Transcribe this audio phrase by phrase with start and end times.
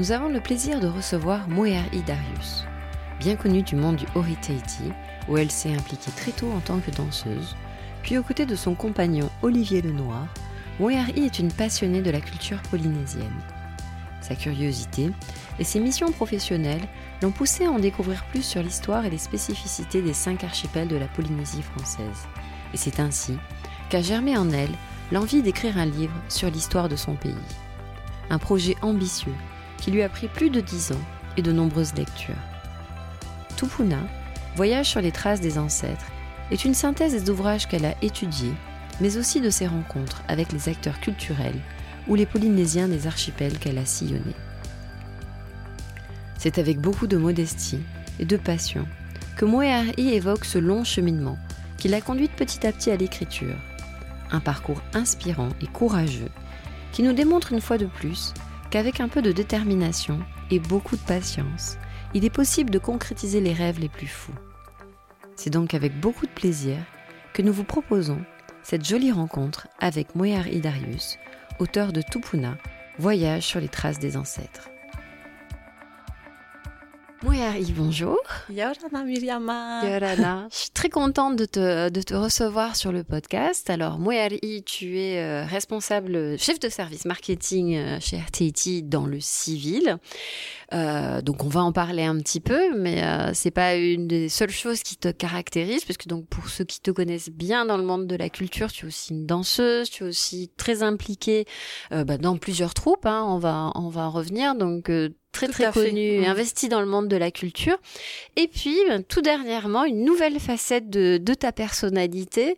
[0.00, 2.64] nous avons le plaisir de recevoir Moeari Darius.
[3.18, 4.90] Bien connue du monde du Ori Tahiti,
[5.28, 7.54] où elle s'est impliquée très tôt en tant que danseuse,
[8.02, 10.26] puis aux côtés de son compagnon Olivier Lenoir,
[10.78, 13.42] Moeari est une passionnée de la culture polynésienne.
[14.22, 15.10] Sa curiosité
[15.58, 16.88] et ses missions professionnelles
[17.20, 20.96] l'ont poussée à en découvrir plus sur l'histoire et les spécificités des cinq archipels de
[20.96, 22.26] la Polynésie française.
[22.72, 23.36] Et c'est ainsi
[23.90, 24.72] qu'a germé en elle
[25.12, 27.34] l'envie d'écrire un livre sur l'histoire de son pays.
[28.30, 29.34] Un projet ambitieux
[29.80, 31.04] qui lui a pris plus de dix ans
[31.36, 32.34] et de nombreuses lectures.
[33.56, 34.00] Tupuna,
[34.56, 36.10] Voyage sur les traces des ancêtres,
[36.50, 38.54] est une synthèse des ouvrages qu'elle a étudiés,
[39.00, 41.60] mais aussi de ses rencontres avec les acteurs culturels
[42.08, 44.34] ou les Polynésiens des archipels qu'elle a sillonnés.
[46.38, 47.80] C'est avec beaucoup de modestie
[48.18, 48.86] et de passion
[49.36, 51.38] que Moeari évoque ce long cheminement
[51.76, 53.56] qui l'a conduite petit à petit à l'écriture.
[54.32, 56.30] Un parcours inspirant et courageux
[56.92, 58.34] qui nous démontre une fois de plus
[58.70, 61.76] qu'avec un peu de détermination et beaucoup de patience,
[62.14, 64.34] il est possible de concrétiser les rêves les plus fous.
[65.36, 66.76] C'est donc avec beaucoup de plaisir
[67.32, 68.20] que nous vous proposons
[68.62, 71.18] cette jolie rencontre avec Moyar Idarius,
[71.58, 72.56] auteur de Tupuna,
[72.98, 74.69] Voyage sur les traces des ancêtres.
[77.22, 78.18] Moyari, bonjour.
[78.48, 79.82] Yorana Miriama.
[79.84, 83.68] Yorana, je suis très contente de te, de te recevoir sur le podcast.
[83.68, 89.20] Alors, Moyari, tu es euh, responsable, chef de service marketing euh, chez RTIT dans le
[89.20, 89.98] civil.
[90.72, 94.28] Euh, donc, on va en parler un petit peu, mais euh, c'est pas une des
[94.28, 97.84] seules choses qui te caractérise, puisque donc pour ceux qui te connaissent bien dans le
[97.84, 101.44] monde de la culture, tu es aussi une danseuse, tu es aussi très impliquée
[101.92, 103.04] euh, bah, dans plusieurs troupes.
[103.04, 104.54] Hein, on va on va en revenir.
[104.54, 105.86] Donc euh, très Tout très à fait.
[105.90, 106.24] connu, Mhm.
[106.26, 107.76] investi dans le monde de la culture.
[108.36, 112.56] Et puis, ben, tout dernièrement, une nouvelle facette de, de ta personnalité.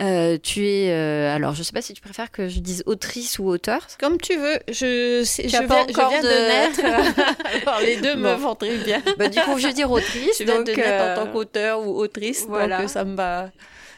[0.00, 3.38] Euh, tu es, euh, alors je sais pas si tu préfères que je dise autrice
[3.38, 3.86] ou auteur.
[4.00, 6.22] Comme tu veux, je, sais- je, viens, je de...
[6.22, 7.26] de- naître.
[7.66, 8.36] Alors, les deux me Bon.
[8.36, 9.02] vont très bien.
[9.18, 10.14] Bah, du coup, je vais dire autrice.
[10.38, 12.78] Je viens donc, de naître euh, en tant qu'auteur ou autrice, voilà.
[12.78, 13.50] donc euh, ça me va,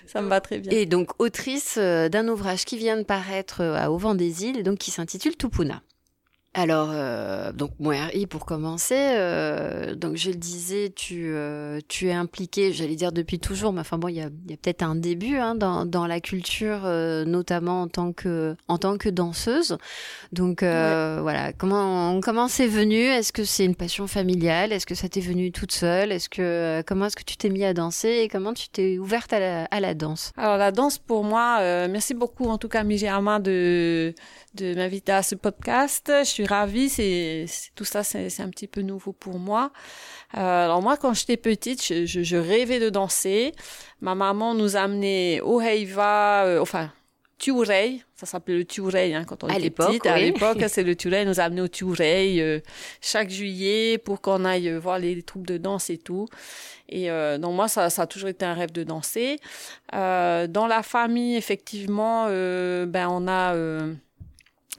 [0.07, 0.73] ça me va très bien.
[0.73, 4.79] Et donc autrice d'un ouvrage qui vient de paraître à Au vent des îles, donc
[4.79, 5.83] qui s'intitule Tupuna.
[6.59, 12.15] Alors, euh, donc Moeri, pour commencer, euh, donc je le disais, tu, euh, tu es
[12.15, 14.83] impliqué, j'allais dire depuis toujours, mais enfin bon, il y a, il y a peut-être
[14.83, 16.85] un début hein, dans, dans la culture,
[17.27, 19.77] notamment en tant que en tant que danseuse.
[20.33, 23.03] Donc voilà, comment comment c'est venu?
[23.03, 24.73] Est-ce que c'est une passion familiale?
[24.73, 26.11] Est-ce que ça t'est venu toute seule?
[26.11, 28.21] Est-ce que comment est-ce que tu t'es mis à danser?
[28.23, 30.33] Et comment tu t'es ouverte à la, à la danse?
[30.39, 31.59] Alors la danse pour moi,
[31.89, 34.15] merci beaucoup en tout cas Mijama de
[34.55, 36.11] de m'inviter à ce podcast.
[36.21, 39.73] Je suis ravie, c'est tout ça c'est un petit peu nouveau pour moi.
[40.37, 43.53] Euh, alors moi quand j'étais petite, je, je, je rêvais de danser.
[44.01, 46.91] Ma maman nous amenait au Heiva, euh, enfin
[47.39, 50.07] Tiurei, ça s'appelait le Tiurei hein, quand on À était petite.
[50.07, 52.61] À l'époque, c'est le Tiurei, nous amenait au Tiurei euh,
[53.03, 56.27] chaque juillet pour qu'on aille voir les, les troupes de danse et tout.
[56.89, 59.39] Et euh, donc moi, ça, ça a toujours été un rêve de danser.
[59.95, 63.55] Euh, dans la famille, effectivement, ben on a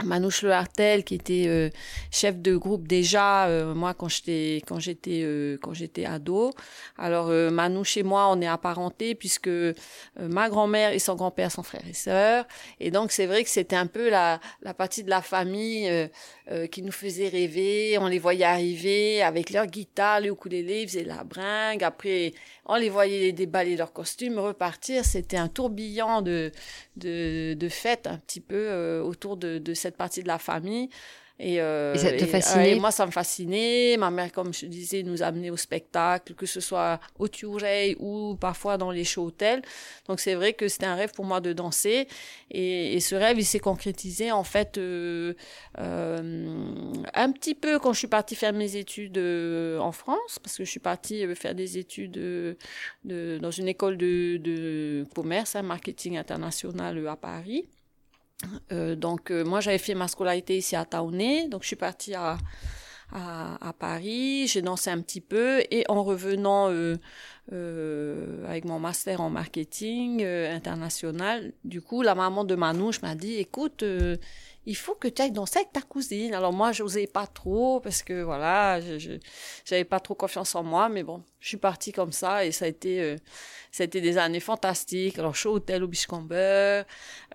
[0.06, 1.70] Manouche Le Hartel qui était euh,
[2.12, 6.54] chef de groupe déjà euh, moi quand j'étais quand j'étais euh, quand j'étais ado.
[6.98, 9.74] Alors euh, Manouche et moi on est apparentés puisque euh,
[10.18, 12.46] ma grand-mère et son grand-père sont frères et sœurs
[12.80, 15.90] et donc c'est vrai que c'était un peu la la partie de la famille
[16.50, 17.98] euh, qui nous faisait rêver.
[18.00, 21.84] On les voyait arriver avec leur guitare, le ukulélé, ils faisaient la bringue.
[21.84, 22.34] Après,
[22.68, 25.06] on les voyait déballer leurs costumes, repartir.
[25.06, 26.52] C'était un tourbillon de,
[26.98, 30.90] de, fêtes un petit peu euh, autour de, de cette partie de la famille.
[31.40, 33.96] Et, euh, Et ça te fascinait et moi, ça me fascinait.
[33.98, 38.36] Ma mère, comme je disais, nous amenait au spectacle, que ce soit au Tuurei ou
[38.36, 39.62] parfois dans les shows hôtels.
[40.08, 42.08] Donc, c'est vrai que c'était un rêve pour moi de danser.
[42.50, 45.36] Et, et ce rêve, il s'est concrétisé, en fait, euh,
[45.78, 46.74] euh,
[47.14, 50.66] un petit peu quand je suis partie faire mes études euh, en France, parce que
[50.66, 52.58] je suis partie euh, faire des études de,
[53.04, 57.68] dans une école de, de commerce, hein, marketing international à Paris.
[58.72, 62.14] Euh, donc euh, moi j'avais fait ma scolarité ici à Taoné, donc je suis partie
[62.14, 62.38] à,
[63.80, 70.26] Paris, j'ai dansé un petit peu et en revenant euh, avec mon master en marketing
[70.26, 71.54] international.
[71.64, 73.84] Du coup, la maman de Manouche m'a dit, écoute,
[74.68, 76.34] il faut que tu ailles danser avec ta cousine.
[76.36, 79.18] Alors moi, j'osais pas trop parce que voilà, je
[79.66, 82.66] j'avais pas trop confiance en moi, mais bon, je suis partie comme ça et ça
[82.66, 83.16] a été euh,
[83.72, 85.18] ça a été des années fantastiques.
[85.20, 86.84] Alors show hôtel au Bichcomber,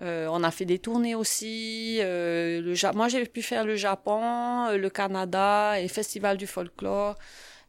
[0.03, 1.99] euh, on a fait des tournées aussi.
[2.03, 7.17] Euh, le moi, j'ai pu faire le Japon, le Canada et festival du folklore.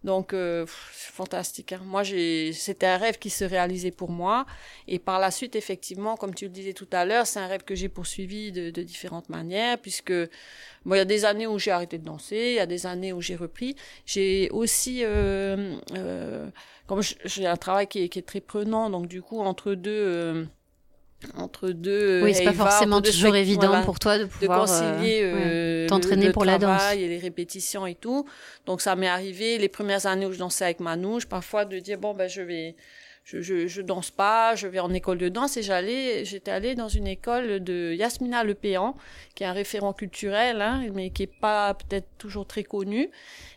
[0.03, 1.71] Donc, euh, fantastique.
[1.71, 1.81] Hein.
[1.85, 4.45] Moi, c'était un rêve qui se réalisait pour moi.
[4.88, 7.63] Et par la suite, effectivement, comme tu le disais tout à l'heure, c'est un rêve
[7.63, 11.57] que j'ai poursuivi de, de, différentes manières, puisque bon, il y a des années où
[11.57, 13.75] j'ai arrêté de danser, il y a des années où j'ai repris.
[14.05, 16.50] J'ai aussi, euh, euh,
[16.88, 19.91] comme j'ai un travail qui est, qui est, très prenant, donc du coup, entre deux
[19.91, 20.45] euh,
[21.38, 25.88] entre deux oui c'est pas forcément toujours évident pour toi de pouvoir de concilier euh,
[25.88, 26.94] t'entraîner pour la danse.
[26.94, 28.25] et les répétitions et tout.
[28.66, 31.98] Donc ça m'est arrivé les premières années où je dansais avec Manouche parfois de dire
[31.98, 32.75] bon ben je vais
[33.24, 36.75] je, je, je danse pas, je vais en école de danse et j'allais, j'étais allée
[36.75, 38.96] dans une école de Yasmina Lepéan,
[39.34, 43.10] qui est un référent culturel, hein, mais qui est pas peut-être toujours très connu.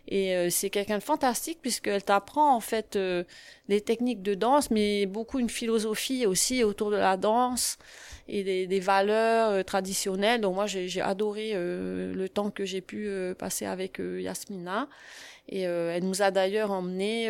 [0.07, 3.25] Et euh, c'est quelqu'un de fantastique puisqu'elle t'apprend en fait euh,
[3.69, 7.77] les techniques de danse, mais beaucoup une philosophie aussi autour de la danse
[8.29, 10.43] et des, des valeurs euh, traditionnelles.
[10.43, 14.89] Donc moi j'ai adoré le temps que j'ai pu passer avec Yasmina.
[15.49, 17.29] Et elle nous a d'ailleurs emmené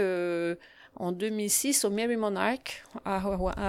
[0.97, 3.21] en 2006 au Mary Monarch à,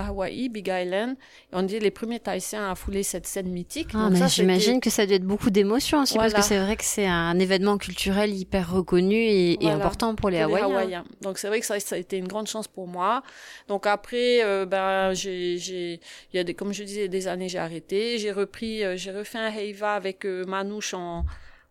[0.07, 1.15] Hawaï, Big Island.
[1.51, 3.89] Et on dit les premiers Tahitiens à fouler cette scène mythique.
[3.93, 6.83] Ah, mais j'imagine que ça doit être beaucoup d'émotions aussi parce que c'est vrai que
[6.83, 10.65] c'est un événement culturel hyper reconnu et, et important pour les, Hawaïens.
[10.65, 11.05] Hawaïens.
[11.21, 13.23] Donc c'est vrai que ça, ça, a été une grande chance pour moi.
[13.67, 15.99] Donc après, euh, ben j'ai, j'ai,
[16.33, 18.17] il y a des, comme je disais, des années j'ai arrêté.
[18.17, 21.25] J'ai repris, euh, j'ai refait un heiva avec euh, Manouche en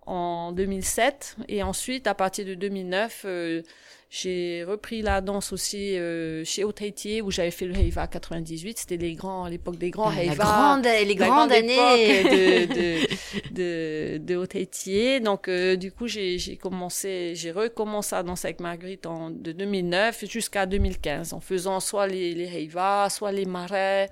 [0.06, 3.62] en 2007 et ensuite à partir de 2009 euh,
[4.08, 8.78] j'ai repris la danse aussi euh, chez Otaitier où j'avais fait le Heiva 98.
[8.78, 10.44] C'était les grands, l'époque des grands Heiva.
[10.44, 15.18] Grande, les grandes années de, de, de, de Otaitier.
[15.18, 19.50] Donc, euh, du coup, j'ai, j'ai commencé, j'ai recommencé à danser avec Marguerite en, de
[19.50, 24.08] 2009 jusqu'à 2015 en faisant soit les, les Heiva, soit les marais.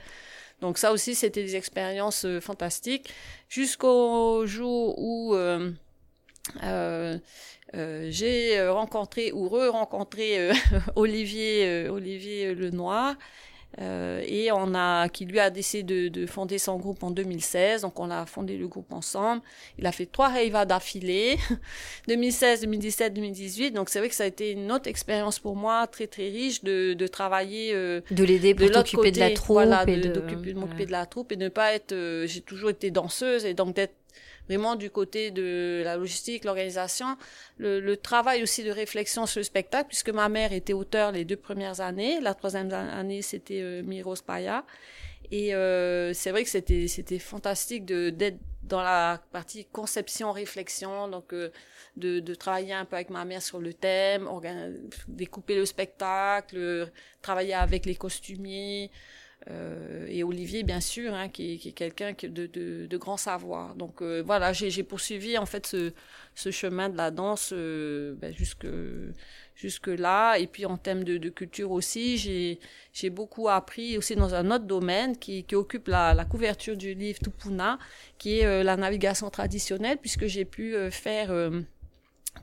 [0.61, 3.13] Donc ça aussi, c'était des expériences euh, fantastiques
[3.49, 5.37] jusqu'au jour où
[6.63, 7.19] euh,
[7.75, 10.55] euh, j'ai euh, rencontré ou re-rencontré euh,
[10.97, 13.17] Olivier Olivier Lenoir
[13.81, 17.83] euh, et on a qui lui a décidé de, de, fonder son groupe en 2016
[17.83, 19.43] donc on a fondé le groupe ensemble.
[19.79, 21.39] Il a fait trois Reiva d'affilée
[22.09, 25.89] 2016 2017 2018 donc c'est vrai que ça a été une autre expérience pour moi
[25.89, 29.85] très très riche de, de travailler euh, de l'aider pour t'occuper de la troupe voilà,
[29.85, 31.95] de, de, de m'occuper de la troupe et de ne pas être
[32.27, 33.95] j'ai toujours été danseuse et donc d'être
[34.49, 37.17] vraiment du côté de la logistique, l'organisation,
[37.59, 41.25] le, le, travail aussi de réflexion sur le spectacle, puisque ma mère était auteur les
[41.25, 42.21] deux premières années.
[42.21, 44.65] La troisième année, c'était euh, Miros Paya.
[45.31, 51.09] Et euh, c'est vrai que c'était c'était fantastique de d'être dans la partie conception réflexion
[51.09, 51.51] donc euh,
[51.97, 54.29] de de travailler un peu avec ma mère sur le thème
[55.09, 56.91] découper le spectacle
[57.23, 58.91] travailler avec les costumiers
[59.51, 63.75] euh, et Olivier, bien sûr, hein, qui, est quelqu'un de, de, de, grand savoir.
[63.75, 65.67] Donc euh, voilà, j'ai poursuivi en fait
[66.35, 68.67] ce, chemin de la danse euh, ben, jusque
[69.55, 70.37] jusque là.
[70.37, 72.17] Et puis en termes de, de culture aussi,
[72.93, 77.19] j'ai beaucoup appris aussi dans un autre domaine qui, qui occupe la, couverture du livre
[77.19, 77.79] Tupuna,
[78.17, 81.31] qui est la navigation traditionnelle, puisque j'ai pu faire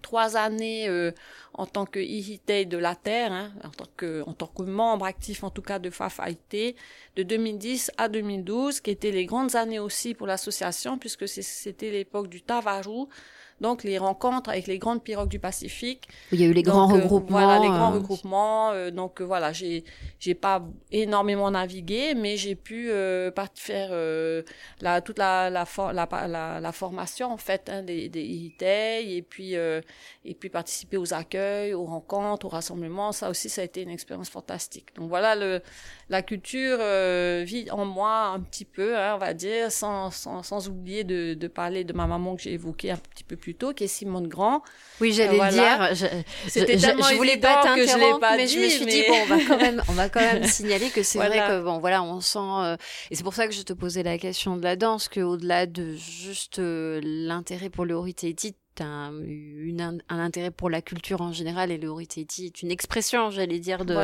[0.01, 1.11] trois années euh,
[1.53, 5.05] en tant que Ihite de la Terre, hein, en, tant que, en tant que membre
[5.05, 6.75] actif en tout cas de FAFAIT,
[7.15, 12.27] de 2010 à 2012, qui étaient les grandes années aussi pour l'association, puisque c'était l'époque
[12.27, 13.07] du Tavaru,
[13.61, 16.07] donc les rencontres avec les grandes pirogues du Pacifique.
[16.31, 17.39] Il y a eu les donc, grands euh, regroupements.
[17.39, 17.95] Voilà, les grands euh...
[17.95, 18.71] regroupements.
[18.71, 19.83] Euh, donc euh, voilà, j'ai
[20.19, 23.91] j'ai pas énormément navigué, mais j'ai pu euh, faire
[24.81, 29.21] la toute la la, la la, la formation en fait hein, des des ITEI et
[29.21, 33.11] puis et puis participer aux accueils, aux rencontres, aux rassemblements.
[33.11, 34.95] Ça aussi, ça a été une expérience fantastique.
[34.95, 35.61] Donc voilà, le
[36.09, 36.79] la culture
[37.45, 41.35] vit en moi un petit peu, hein, on va dire, sans sans sans oublier de
[41.35, 43.87] de parler de ma maman que j'ai évoqué un petit peu plus tôt, qui est
[43.87, 44.61] Simone Grand.
[44.99, 45.93] Oui, j'allais voilà.
[45.93, 46.09] dire.
[46.47, 48.91] C'était tellement je voulais pas t'interrompre, mais dit, je me suis mais...
[48.91, 51.47] dit bon, on va quand même, on va quand même signaler que c'est voilà.
[51.47, 52.39] vrai que bon, voilà, on sent.
[52.39, 52.77] Euh,
[53.09, 55.65] et c'est pour ça que je te posais la question de la danse, que au-delà
[55.65, 61.31] de juste euh, l'intérêt pour le as un, une, un intérêt pour la culture en
[61.31, 63.95] général et le Tahiti est une expression, j'allais dire, de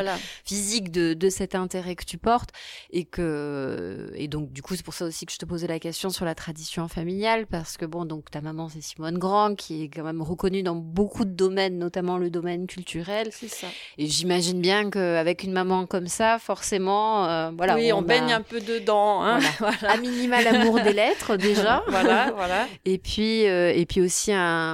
[0.43, 2.51] physique de, de cet intérêt que tu portes
[2.91, 5.79] et que et donc du coup c'est pour ça aussi que je te posais la
[5.79, 9.83] question sur la tradition familiale parce que bon donc ta maman c'est Simone Grand qui
[9.83, 13.29] est quand même reconnue dans beaucoup de domaines, notamment le domaine culturel.
[13.31, 13.67] C'est ça.
[13.97, 17.75] Et j'imagine bien qu'avec une maman comme ça, forcément, euh, voilà.
[17.75, 19.23] Oui, on, baigne un peu dedans.
[19.23, 19.39] Hein.
[19.59, 19.93] Voilà.
[19.93, 21.83] À minima l'amour des lettres déjà.
[21.87, 22.67] voilà, voilà.
[22.85, 24.66] Et puis euh, et puis aussi un,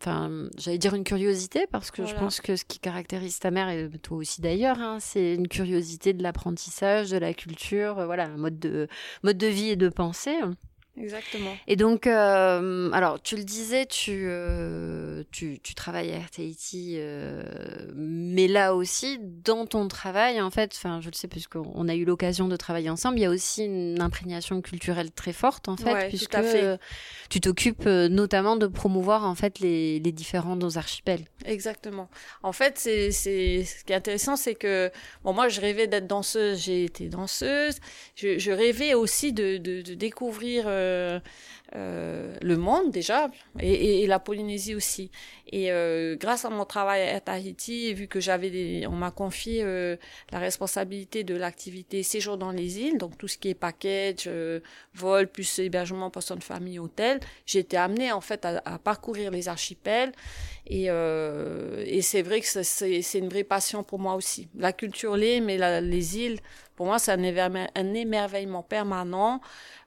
[0.00, 3.68] enfin, j'allais dire une curiosité parce que je pense que ce qui caractérise ta mère
[3.68, 8.24] et toi aussi d'ailleurs, hein, c'est une curiosité de l'apprentissage, de la culture, euh, voilà,
[8.24, 8.88] un mode de
[9.22, 10.38] mode de vie et de pensée.
[11.00, 11.56] Exactement.
[11.66, 17.42] Et donc, euh, alors, tu le disais, tu, euh, tu, tu, travailles à RTIT, euh,
[17.94, 22.04] mais là aussi, dans ton travail, en fait, enfin, je le sais puisqu'on a eu
[22.04, 26.08] l'occasion de travailler ensemble, il y a aussi une imprégnation culturelle très forte, en fait,
[26.08, 26.78] puisque fait.
[27.30, 31.24] tu t'occupes notamment de promouvoir, en fait, les, les différents nos archipels.
[31.46, 32.10] Exactement.
[32.42, 34.90] En fait, c'est, c'est, ce qui est intéressant, c'est que,
[35.24, 37.76] bon, moi, je rêvais d'être danseuse, j'ai été danseuse,
[38.14, 41.20] je, je rêvais aussi de, de, de découvrir euh,
[41.74, 45.10] euh, le monde déjà et, la Polynésie aussi.
[45.50, 49.64] Et euh, grâce à mon travail à Tahiti, vu que j'avais, on m'a confié
[50.30, 54.28] la responsabilité de l'activité séjour dans les îles, donc tout ce qui est package,
[54.94, 57.20] vol plus hébergement, personne de famille, hôtel,
[57.54, 60.12] été amenée en fait à, parcourir les archipels
[60.66, 60.88] et,
[62.02, 64.48] c'est vrai que c'est une vraie passion pour moi aussi.
[64.58, 66.38] La culture l'est, mais les îles,
[66.76, 69.40] pour moi, c'est un, émerveillement permanent.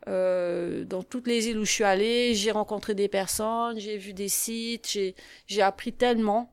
[0.07, 4.13] Euh, dans toutes les îles où je suis allée, j'ai rencontré des personnes, j'ai vu
[4.13, 4.97] des sites,
[5.47, 6.51] j'ai appris tellement.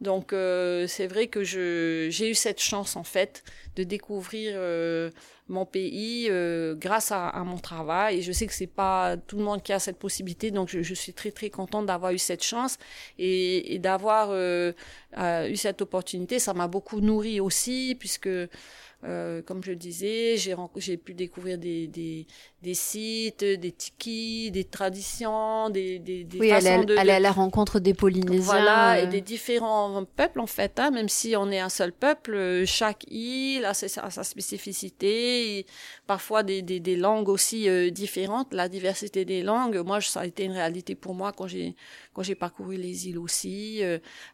[0.00, 3.44] Donc euh, c'est vrai que j'ai eu cette chance en fait
[3.76, 5.10] de découvrir euh,
[5.48, 9.36] mon pays euh, grâce à, à, mon travail et je sais que c'est pas tout
[9.36, 12.18] le monde qui a cette possibilité donc je, je suis très très contente d'avoir eu
[12.18, 12.78] cette chance
[13.18, 14.72] et, et d'avoir euh,
[15.48, 18.28] eu cette opportunité ça m'a beaucoup nourri aussi puisque
[19.04, 22.26] euh, comme je le disais, j'ai pu découvrir des, des,
[22.64, 27.30] des, sites, des tikis, des traditions, des, des, des oui, façons de, aller à la
[27.30, 28.40] rencontre des Polynésiens.
[28.40, 29.06] Voilà, et euh.
[29.06, 30.80] des différents peuples en fait.
[30.80, 35.66] Hein, même si on est un seul peuple, chaque île a sa, sa spécificité, et
[36.06, 38.54] parfois des, des, des langues aussi euh, différentes.
[38.54, 41.76] La diversité des langues, moi, ça a été une réalité pour moi quand j'ai
[42.14, 43.82] quand j'ai parcouru les îles aussi.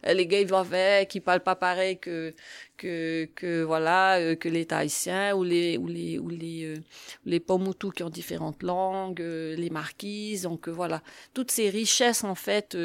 [0.03, 2.33] les gars ils avec, ils parlent pas pareil que
[2.81, 6.75] que, que voilà euh, que les Tahitiens ou les ou les ou les euh,
[7.25, 11.01] les Pomoutou qui ont différentes langues, euh, les marquises, donc voilà
[11.33, 12.77] toutes ces richesses en fait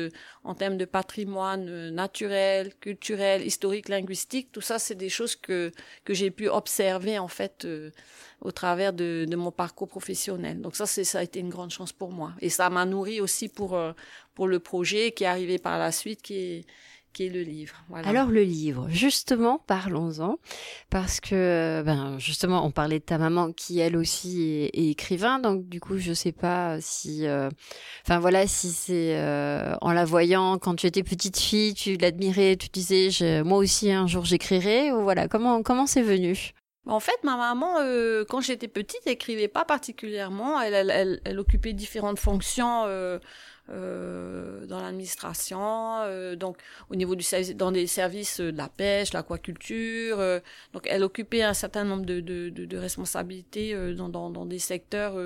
[0.44, 5.72] en termes de patrimoine naturel, culturel, historique, linguistique, tout ça c'est des choses que
[6.04, 7.66] que j'ai pu observer en fait
[8.40, 10.60] au travers de, de mon parcours professionnel.
[10.60, 13.20] Donc ça c'est ça a été une grande chance pour moi et ça m'a nourri
[13.20, 13.78] aussi pour
[14.34, 16.64] pour le projet qui est arrivé par la suite qui est
[17.16, 17.74] qui est le livre.
[18.04, 20.38] Alors le livre, justement, parlons-en,
[20.90, 25.66] parce que, ben, justement, on parlait de ta maman qui elle aussi est, écrivain, donc
[25.66, 27.48] du coup, je sais pas si, euh,
[28.04, 32.56] enfin voilà, si c'est euh, en la voyant quand tu étais petite fille, tu l'admirais,
[32.56, 33.08] tu disais,
[33.44, 36.52] moi aussi un jour j'écrirai, ou voilà, comment comment c'est venu?
[36.86, 40.60] En fait, ma maman, euh, quand j'étais petite, écrivait pas particulièrement.
[40.60, 43.18] Elle, elle, elle, elle occupait différentes fonctions euh,
[43.68, 46.58] dans l'administration, euh, donc
[46.88, 50.20] au niveau du service, dans des services de la pêche, l'aquaculture.
[50.20, 50.40] Euh,
[50.72, 54.58] donc elle occupait un certain nombre de, de, de, de responsabilités dans, dans, dans, des
[54.58, 55.16] secteurs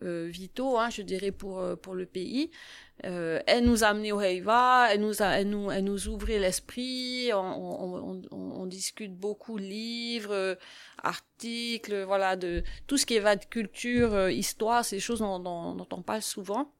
[0.00, 2.50] vitaux, hein, je dirais pour pour le pays.
[3.02, 7.30] elle nous a amené au Heiva, elle nous a, elle nous, elle nous ouvrait l'esprit.
[7.32, 10.56] On, on, on, discute beaucoup livres,
[11.02, 15.88] articles, voilà, de tout ce qui est de culture, histoire, ces choses dont, dont, dont
[15.92, 16.72] on parle souvent.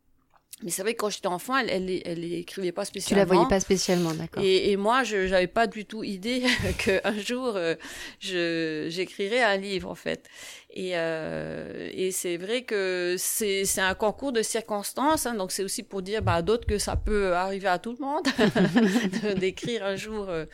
[0.63, 3.25] Mais c'est vrai que quand j'étais enfant, elle, elle, elle, écrivait pas spécialement.
[3.25, 4.43] Tu la voyais pas spécialement, d'accord.
[4.43, 6.43] Et, et, moi, je n'avais pas du tout idée
[6.79, 7.75] qu'un jour, euh,
[8.21, 10.29] je j'écrirais un livre, en fait.
[10.75, 15.63] Et, euh, et c'est vrai que c'est c'est un concours de circonstances, hein, donc c'est
[15.63, 19.85] aussi pour dire bah, à d'autres que ça peut arriver à tout le monde d'écrire
[19.85, 20.47] un jour euh,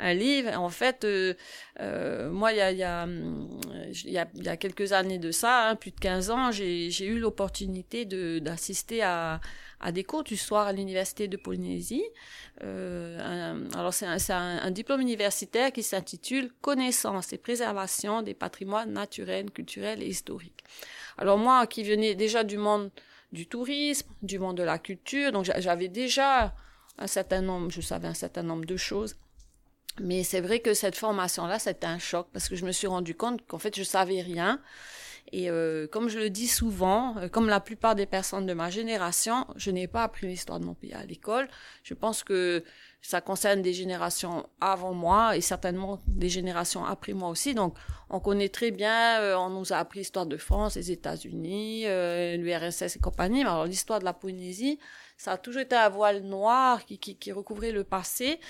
[0.00, 0.56] un livre.
[0.58, 1.34] En fait, euh,
[1.80, 3.06] euh, moi, il y a, y, a,
[4.04, 7.18] y, a, y a quelques années de ça, hein, plus de 15 ans, j'ai eu
[7.18, 8.04] l'opportunité
[8.40, 9.40] d'assister à,
[9.80, 12.04] à des cours du soir à l'université de Polynésie.
[12.62, 18.92] Euh, alors c'est un, un, un, diplôme universitaire qui s'intitule Connaissance et préservation des patrimoines
[18.92, 20.64] naturels, culturels et historiques.
[21.18, 22.90] Alors moi, qui venais déjà du monde
[23.32, 26.52] du tourisme, du monde de la culture, donc j'avais déjà
[26.98, 29.16] un certain nombre, je savais un certain nombre de choses
[29.98, 33.14] mais c'est vrai que cette formation-là, c'était un choc parce que je me suis rendu
[33.14, 34.60] compte qu'en fait, je savais rien
[35.32, 38.70] Et euh, comme je le dis souvent, euh, comme la plupart des personnes de ma
[38.70, 41.48] génération, je n'ai pas appris l'histoire de mon pays à l'école.
[41.82, 42.64] Je pense que
[43.02, 47.54] ça concerne des générations avant moi et certainement des générations après moi aussi.
[47.54, 47.74] Donc,
[48.10, 52.36] on connaît très bien, euh, on nous a appris l'histoire de France, les États-Unis, euh,
[52.36, 53.42] l'URSS et compagnie.
[53.42, 54.78] Mais alors, l'histoire de la Polynésie,
[55.20, 58.40] ça a toujours été un voile noir qui, qui, qui recouvrait le passé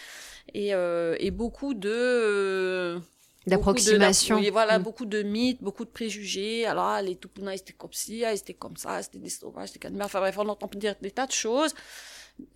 [0.55, 3.01] et, euh, et beaucoup de
[3.45, 4.37] d'approximation.
[4.37, 4.83] Oui, voilà, mm.
[4.83, 6.67] beaucoup de mythes, beaucoup de préjugés.
[6.67, 9.89] Alors, ah, les Tupuna, c'était comme ci, ah, c'était comme ça, c'était des sauvages, c'était
[9.89, 11.75] comme Enfin bref, on entend dire des tas de choses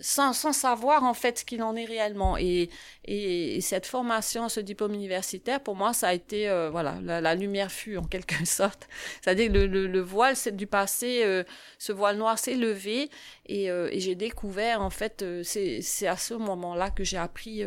[0.00, 2.36] sans, sans savoir en fait ce qu'il en est réellement.
[2.36, 2.70] Et,
[3.04, 7.70] et, cette formation, ce diplôme universitaire, pour moi, ça a été, euh, voilà, la, lumière
[7.70, 8.88] fut en quelque sorte.
[9.22, 11.44] C'est-à-dire le, le, le, voile c'est du passé, euh,
[11.78, 13.10] ce voile noir s'est levé
[13.46, 17.62] et, euh, et j'ai découvert en fait, c'est à ce moment-là que j'ai appris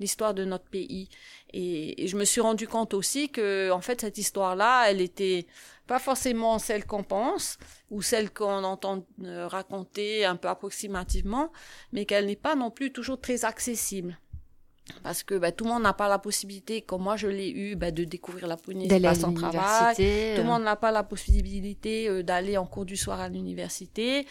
[0.00, 1.08] l'histoire de notre pays.
[1.52, 5.46] Et, et, je me suis rendu compte aussi que en fait cette histoire-là, elle était
[5.86, 7.58] pas forcément celle qu'on pense
[7.90, 11.52] ou celle qu'on entend euh, raconter un peu approximativement,
[11.92, 14.18] mais qu'elle n'est pas non plus toujours très accessible.
[15.02, 17.74] Parce que bah, tout le monde n'a pas la possibilité, comme moi je l'ai eu,
[17.74, 19.96] bah, de découvrir la Polynésie par son travail.
[19.96, 20.44] Tout le euh.
[20.44, 24.26] monde n'a pas la possibilité euh, d'aller en cours du soir à l'université.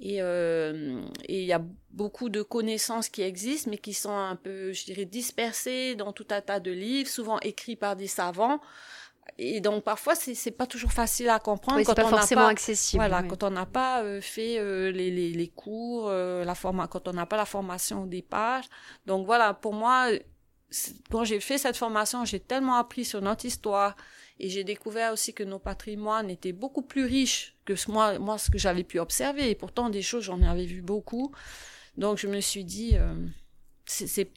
[0.00, 4.86] Et il y a beaucoup de connaissances qui existent, mais qui sont un peu, je
[4.86, 8.60] dirais, dispersées dans tout un tas de livres, souvent écrits par des savants
[9.38, 12.42] et donc parfois c'est c'est pas toujours facile à comprendre oui, quand pas on forcément
[12.42, 16.44] pas, accessible voilà quand on n'a pas euh, fait euh, les, les, les, cours euh,
[16.44, 18.62] la forma quand on n'a pas la formation au départ.
[19.06, 20.08] Donc voilà pour moi
[21.10, 23.96] quand j'ai fait cette formation j'ai tellement appris sur notre histoire
[24.38, 28.38] et j'ai découvert aussi que nos patrimoines étaient beaucoup plus riches que ce, moi moi
[28.38, 29.50] ce que j'avais pu observer.
[29.50, 31.32] Et pourtant des choses j'en avais vu beaucoup.
[31.96, 32.96] Donc je me suis dit
[33.86, 34.30] c'est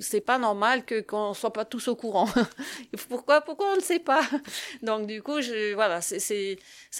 [0.00, 2.28] c'est pas normal que qu'on soit pas tous au courant.
[3.08, 4.22] pourquoi pourquoi on ne sait pas?
[4.82, 5.38] Donc du coup,
[5.74, 6.14] voilà, ça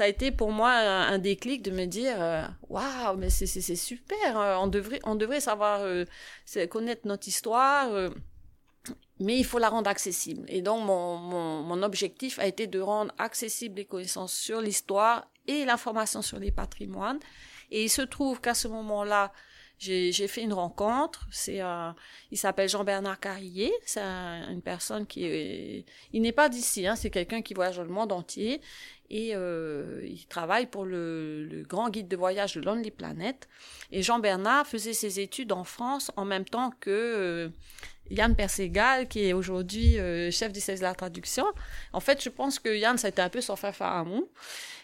[0.05, 4.57] a été pour moi un, déclic de me dire euh, waouh, mais c'est super, euh,
[4.57, 6.05] on devrait on devrait savoir euh,
[6.71, 8.11] connaître notre histoire
[9.19, 10.45] mais il faut la rendre accessible.
[10.49, 15.27] Et donc mon, mon, mon objectif a été de rendre accessible les connaissances sur l'histoire
[15.47, 17.19] et l'information sur les patrimoines.
[17.71, 19.33] Et il se trouve qu'à ce moment-là,
[19.79, 21.27] j'ai fait une rencontre.
[21.31, 21.61] C'est
[22.31, 23.73] il s'appelle Jean-Bernard Carrier.
[23.85, 26.87] C'est une personne qui est, il n'est pas d'ici.
[26.87, 28.61] Hein, c'est quelqu'un qui voyage dans le monde entier
[29.11, 33.49] et euh, il travaille pour le, le, grand guide de voyage de Lonely Planet.
[33.93, 37.49] Et Jean-Bernard faisait ses études en France en même temps que euh,
[38.11, 41.45] Yann Perségal, qui est aujourd'hui euh, chef du service de la traduction.
[41.93, 43.75] En fait, je pense que Yann, ça a été un peu son frère.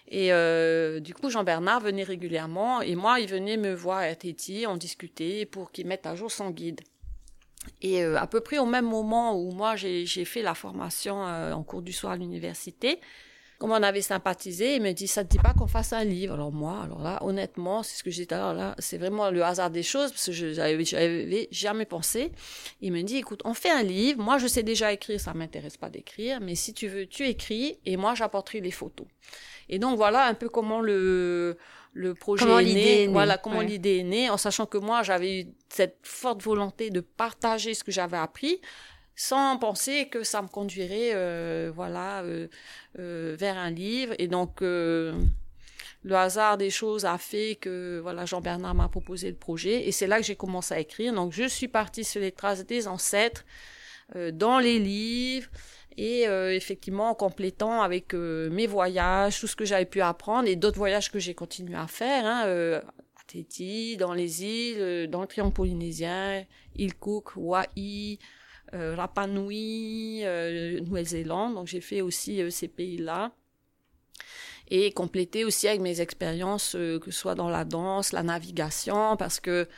[0.08, 4.66] Et euh, du coup, Jean-Bernard venait régulièrement et moi, il venait me voir à Téti,
[4.68, 6.80] on discutait pour qu'il mette à jour son guide.
[7.80, 11.52] Et euh, à peu près au même moment où moi, j'ai fait la formation euh,
[11.52, 13.00] en cours du soir à l'université,
[13.62, 16.34] comme on avait sympathisé, il me dit, ça te dit pas qu'on fasse un livre?
[16.34, 19.70] Alors moi, alors là, honnêtement, c'est ce que j'étais là, là c'est vraiment le hasard
[19.70, 22.32] des choses, parce que je n'avais jamais pensé.
[22.80, 25.76] Il me dit, écoute, on fait un livre, moi je sais déjà écrire, ça m'intéresse
[25.76, 29.06] pas d'écrire, mais si tu veux, tu écris, et moi j'apporterai les photos.
[29.68, 31.56] Et donc voilà un peu comment le
[31.94, 35.46] le projet est, né, voilà comment l'idée est née, en sachant que moi j'avais eu
[35.68, 38.60] cette forte volonté de partager ce que j'avais appris,
[39.14, 42.48] sans penser que ça me conduirait euh, voilà euh,
[42.98, 44.14] euh, vers un livre.
[44.18, 45.14] Et donc le
[46.16, 50.06] hasard des choses a fait que voilà Jean Bernard m'a proposé le projet et c'est
[50.06, 51.12] là que j'ai commencé à écrire.
[51.12, 53.44] Donc je suis partie sur les traces des ancêtres
[54.14, 55.48] dans les livres
[55.96, 60.48] et euh, effectivement en complétant avec euh, mes voyages, tout ce que j'avais pu apprendre
[60.48, 65.08] et d'autres voyages que j'ai continué à faire, hein, euh, à Tahiti, dans les îles,
[65.08, 66.44] dans le triangle polynésien,
[66.76, 68.18] île Cook, Hawaï,
[68.72, 70.22] Rapa Nui,
[70.82, 71.54] Nouvelle-Zélande.
[71.54, 73.32] Donc j'ai fait aussi ces pays-là
[74.68, 79.40] et compléter aussi avec mes expériences, que ce soit dans la danse, la navigation, parce
[79.40, 79.68] que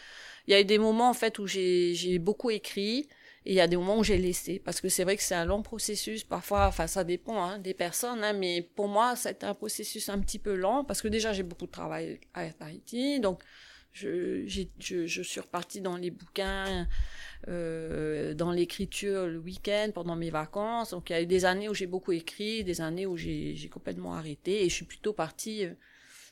[0.46, 3.08] il y a eu des moments en fait où j'ai beaucoup écrit,
[3.46, 5.34] et il y a des moments où j'ai laissé, parce que c'est vrai que c'est
[5.34, 6.24] un long processus.
[6.24, 10.18] Parfois, enfin, ça dépend hein, des personnes, hein, mais pour moi, c'est un processus un
[10.18, 13.42] petit peu lent, parce que déjà, j'ai beaucoup de travail à Tahiti, donc
[13.94, 14.44] je,
[14.78, 16.86] je, je suis repartie dans les bouquins,
[17.48, 20.90] euh, dans l'écriture le week-end, pendant mes vacances.
[20.90, 23.70] Donc, il y a eu des années où j'ai beaucoup écrit, des années où j'ai
[23.72, 25.68] complètement arrêté, et je suis plutôt partie...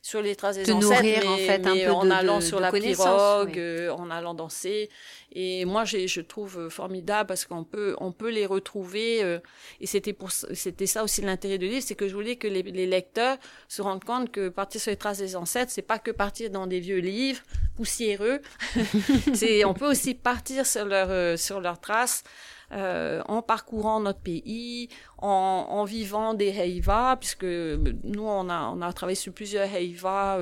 [0.03, 2.73] Euh, sur les traces des ancêtres, mais, en fait un peu en allant sur la
[2.73, 4.91] pirogue, euh, en allant danser.
[5.35, 9.23] Et moi, je trouve formidable parce qu'on peut, on peut les retrouver.
[9.23, 9.39] Euh,
[9.81, 12.63] et c'était pour, c'était ça aussi l'intérêt du livre, c'est que je voulais que les,
[12.63, 13.39] les, lecteurs
[13.69, 16.67] se rendent compte que partir sur les traces des ancêtres, c'est pas que partir dans
[16.67, 17.41] des vieux livres
[17.77, 18.41] poussiéreux.
[19.35, 22.25] c'est, on peut aussi partir sur leur, euh, sur leurs traces
[22.73, 29.73] en parcourant notre pays, en, vivant des heivas, puisque nous, on a, travaillé sur plusieurs
[29.75, 30.39] heivas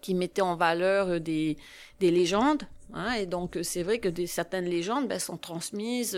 [0.00, 1.56] qui mettaient en valeur des,
[2.00, 2.62] des légendes.
[2.94, 6.16] Hein, et donc, c'est vrai que certaines légendes ben, sont transmises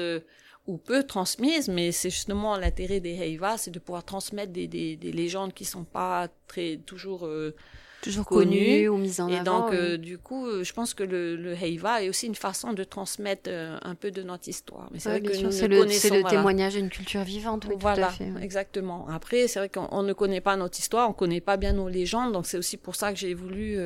[0.67, 4.97] ou peu transmises, mais c'est justement l'intérêt des Heiva, c'est de pouvoir transmettre des, des,
[4.97, 7.55] des, légendes qui sont pas très toujours euh,
[8.03, 9.69] toujours connues ou mises en et avant.
[9.69, 12.35] Et donc euh, du coup, euh, je pense que le, le Heiva est aussi une
[12.35, 14.89] façon de transmettre un peu de notre histoire.
[14.93, 17.67] Mais c'est vrai que nous c'est le, c'est le témoignage d'une culture vivante.
[17.69, 19.07] Oui, voilà, tout à fait, exactement.
[19.09, 22.33] Après, c'est vrai qu'on ne connaît pas notre histoire, on connaît pas bien nos légendes,
[22.33, 23.79] donc c'est aussi pour ça que j'ai voulu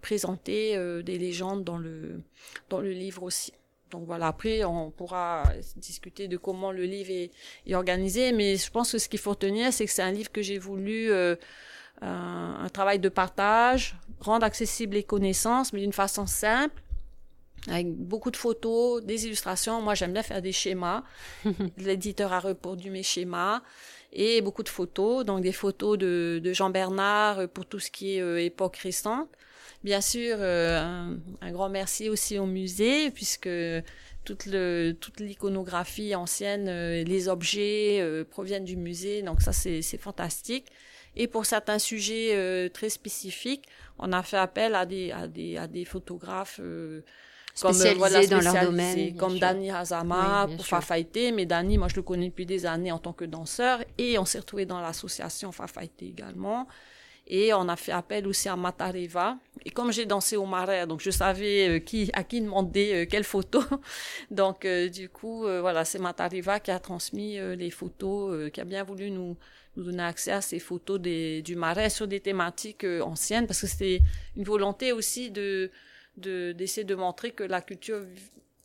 [0.00, 2.20] présenter des légendes dans le
[2.68, 3.52] dans le livre aussi.
[3.92, 5.44] Donc voilà, après, on pourra
[5.76, 9.72] discuter de comment le livre est, organisé, mais je pense que ce qu'il faut retenir,
[9.72, 11.36] c'est que c'est un livre que j'ai voulu, euh,
[12.02, 16.82] un, travail de partage, rendre accessibles les connaissances, mais d'une façon simple,
[17.68, 19.80] avec beaucoup de photos, des illustrations.
[19.80, 21.04] Moi, j'aime bien faire des schémas.
[21.78, 23.62] L'éditeur a reproduit mes schémas
[24.12, 28.16] et beaucoup de photos, donc des photos de, de Jean Bernard pour tout ce qui
[28.16, 29.28] est euh, époque récente.
[29.84, 33.48] Bien sûr, euh, un, grand merci aussi au musée, puisque
[34.24, 40.66] toute le toute l'iconographie ancienne, euh, les objets proviennent du musée, donc ça c'est fantastique.
[41.16, 43.66] Et pour certains sujets très spécifiques,
[43.98, 46.60] on a fait appel à des à des à des photographes
[47.54, 51.32] spécialisés comme, dans leur domaine, comme Dani Hazama pour Fafaité.
[51.32, 54.24] Mais Dani, moi je le connais depuis des années en tant que danseur et on
[54.24, 56.66] s'est retrouvé dans l'association Fafaité également.
[57.28, 59.38] Et on a fait appel aussi à Matareva.
[59.64, 63.06] Et comme j'ai dansé au marais, donc je savais euh, qui, à qui demander euh,
[63.08, 63.62] quelle photo.
[64.30, 68.82] donc euh, du coup, voilà, c'est Matareva qui a transmis les photos, qui a bien
[68.82, 69.36] voulu nous,
[69.76, 74.00] nous donner accès à ces photos du marais sur des thématiques anciennes, parce que c'était
[74.36, 75.70] une volonté aussi de
[76.16, 78.04] d'essayer de, de montrer que la culture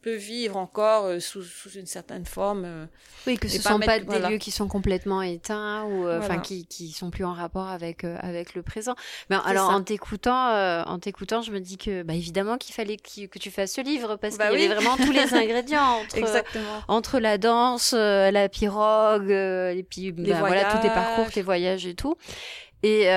[0.01, 2.63] peut vivre encore euh, sous, sous, une certaine forme.
[2.65, 2.85] Euh,
[3.25, 6.39] oui, que ce ne sont pas des lieux qui sont complètement éteints ou euh, enfin
[6.39, 8.95] qui qui sont plus en rapport avec avec le présent.
[9.29, 13.37] Mais alors en t'écoutant en t'écoutant, je me dis que bah évidemment qu'il fallait que,
[13.37, 16.43] tu fasses ce livre parce bah qu'il y avait vraiment tous les ingrédients entre
[16.87, 21.95] entre la danse, la pirogue et puis bah, voilà tous tes parcours, tes voyages et
[21.95, 22.15] tout.
[22.83, 23.07] Et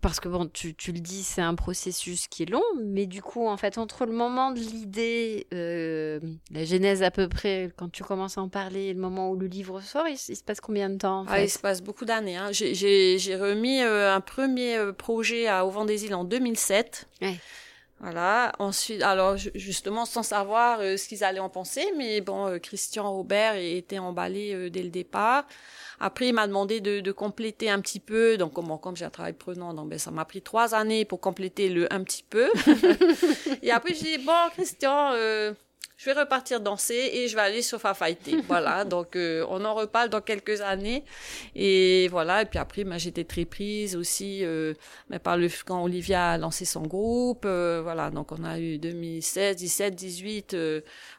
[0.00, 3.22] parce que bon, tu, tu le dis, c'est un processus qui est long, mais du
[3.22, 7.90] coup, en fait, entre le moment de l'idée, euh, la genèse à peu près, quand
[7.90, 10.60] tu commences à en parler, et le moment où le livre sort, il, se passe
[10.60, 12.36] combien de temps en ah, Il se passe beaucoup d'années.
[12.36, 12.50] Hein.
[12.52, 17.08] J'ai remis euh, un premier euh, projet à Au vent des îles en 2007.
[17.20, 17.36] Ouais.
[18.00, 18.52] Voilà.
[18.58, 23.56] Ensuite, alors justement, sans savoir euh, ce qu'ils allaient en penser, mais bon, Christian Robert
[23.56, 25.44] était emballé dès le départ.
[26.02, 28.38] Après, il m'a demandé de, de, compléter un petit peu.
[28.38, 31.20] Donc, comme, comme j'ai un travail prenant, donc, ben, ça m'a pris trois années pour
[31.20, 32.50] compléter le un petit peu.
[33.62, 35.52] et après, j'ai dit, bon, Christian, euh,
[36.00, 38.36] je vais repartir danser et je vais aller sur Fafaité.
[38.48, 41.04] voilà, donc euh, on en reparle dans quelques années.
[41.54, 44.72] Et voilà, et puis après, ben, j'étais très prise aussi euh,
[45.10, 47.44] ben, par le quand Olivia a lancé son groupe.
[47.44, 50.56] Euh, voilà, donc on a eu 2016, 17, 18.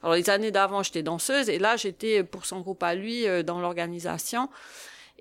[0.02, 3.60] alors les années d'avant, j'étais danseuse et là, j'étais pour son groupe à lui dans
[3.60, 4.50] l'organisation.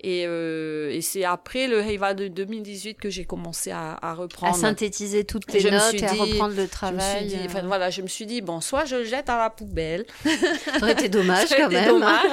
[0.03, 4.55] Et, euh, et c'est après le Heiva de 2018 que j'ai commencé à, à, reprendre.
[4.55, 7.19] À synthétiser toutes tes notes et à reprendre le travail.
[7.19, 9.29] Je me suis dit, enfin, voilà, je me suis dit, bon, soit je le jette
[9.29, 10.05] à la poubelle.
[10.25, 11.87] Ça aurait été dommage quand même.
[11.87, 12.31] Dommage.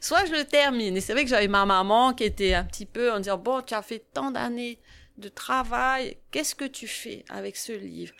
[0.00, 0.96] soit je le termine.
[0.96, 3.60] Et c'est vrai que j'avais ma maman qui était un petit peu en disant, bon,
[3.60, 4.78] tu as fait tant d'années
[5.18, 8.14] de travail, qu'est-ce que tu fais avec ce livre?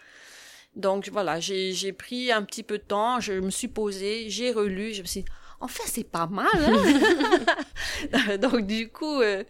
[0.77, 4.92] Donc voilà, j'ai pris un petit peu de temps, je me suis posée, j'ai relu,
[4.92, 5.29] je me suis dit,
[5.64, 6.46] en fait, c'est pas mal.
[6.53, 8.37] Hein.
[8.42, 9.44] Donc du coup, euh,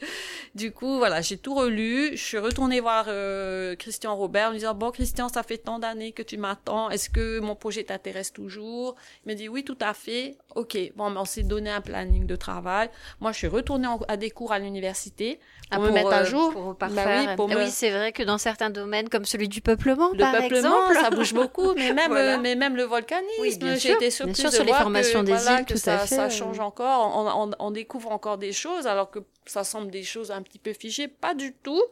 [0.55, 2.11] du coup, voilà, j'ai tout relu.
[2.12, 5.81] Je suis retournée voir euh, Christian Robert en lui disant bon, Christian, ça fait tant
[5.81, 6.88] d'années que tu m'attends.
[6.88, 8.94] Est-ce que mon projet t'intéresse toujours?
[9.24, 10.38] Il m'a dit oui, tout à fait.
[10.55, 12.90] Ok, bon, on s'est donné un planning de travail.
[13.20, 16.24] Moi, je suis retournée à des cours à l'université pour, ah, me mettre à euh,
[16.24, 16.53] jour.
[16.53, 19.61] Pour bah oui, pour ah oui c'est vrai que dans certains domaines, comme celui du
[19.61, 23.29] peuplement, le par peuplement, ça bouge beaucoup, mais même, mais même le volcanisme.
[23.40, 26.16] Oui, j'ai été surprise bien sûr, sur les formations des îles, tout ça, à fait.
[26.16, 27.16] Ça change encore.
[27.16, 30.59] On, on, on, découvre encore des choses, alors que ça semble des choses un petit
[30.59, 31.09] peu figées.
[31.09, 31.83] Pas du tout.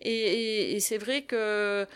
[0.00, 1.86] Et, et, et c'est vrai que euh,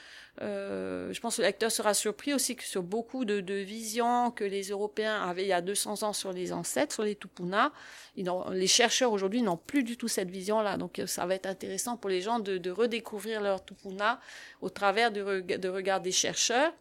[0.41, 4.45] je pense que le lecteur sera surpris aussi que sur beaucoup de, de, visions que
[4.45, 7.73] les Européens avaient il y a 200 ans sur les ancêtres, sur les Tupuna,
[8.17, 10.79] les chercheurs aujourd'hui n'ont plus du tout cette vision-là.
[10.79, 14.21] Donc euh, ça va être intéressant pour les gens de, de redécouvrir leur Tupuna
[14.61, 16.73] au travers du de regard des chercheurs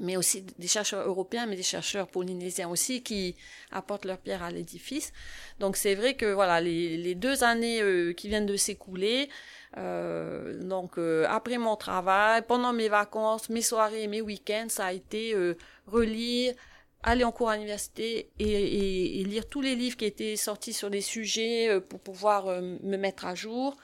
[0.00, 3.36] mais aussi des chercheurs européens, mais des chercheurs polynésiens aussi qui
[3.70, 5.12] apportent leur pierre à l'édifice.
[5.60, 10.98] Donc c'est vrai que voilà les, deux années euh, qui viennent de s'écouler, euh, donc
[10.98, 15.56] euh, après mon travail, pendant mes vacances, mes soirées, mes week-ends, ça a été euh,
[15.86, 16.54] relire,
[17.02, 21.00] aller en cours à l'université et, lire tous les livres qui étaient sortis sur des
[21.00, 23.76] sujets euh, pour pouvoir euh, me mettre à jour.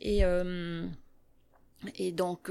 [0.00, 0.86] Et, euh,
[1.96, 2.50] et donc,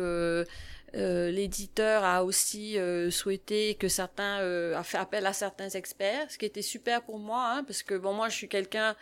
[0.93, 2.77] l'éditeur a aussi
[3.11, 4.37] souhaité que certains,
[4.75, 7.95] a fait appel à certains experts, ce qui était super pour moi, hein, parce que
[7.95, 8.95] bon, moi, je suis quelqu'un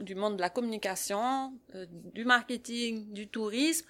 [0.00, 1.52] du monde de la communication,
[2.14, 3.86] du marketing, du tourisme.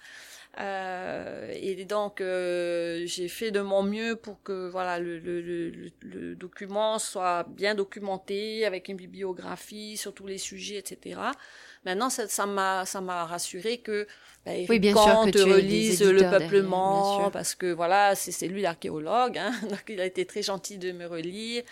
[0.59, 5.91] Euh, et donc, euh, j'ai fait de mon mieux pour que voilà le, le, le,
[6.01, 11.19] le, document soit bien documenté avec une bibliographie sur tous les sujets, etc.
[11.87, 14.05] Maintenant, ça m'a ça m'a rassuré que
[14.45, 19.37] ben, oui, bien sûr que tu relise le peuplement parce que voilà, c'est lui l'archéologue,
[19.37, 21.63] hein, donc il a été très gentil de me relire.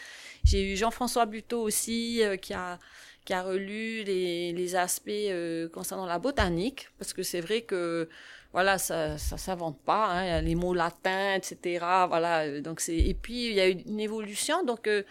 [0.45, 2.80] J'ai eu Jean-François Buteau aussi euh, qui a
[3.25, 8.08] qui a relu les, les aspects euh, concernant la botanique parce que c'est vrai que
[8.56, 11.86] voilà, ça, ça s'invente pas, hein, les mots latins, etc.
[12.08, 15.04] Voilà, donc c'est et puis il y a eu une évolution, donc euh, euh,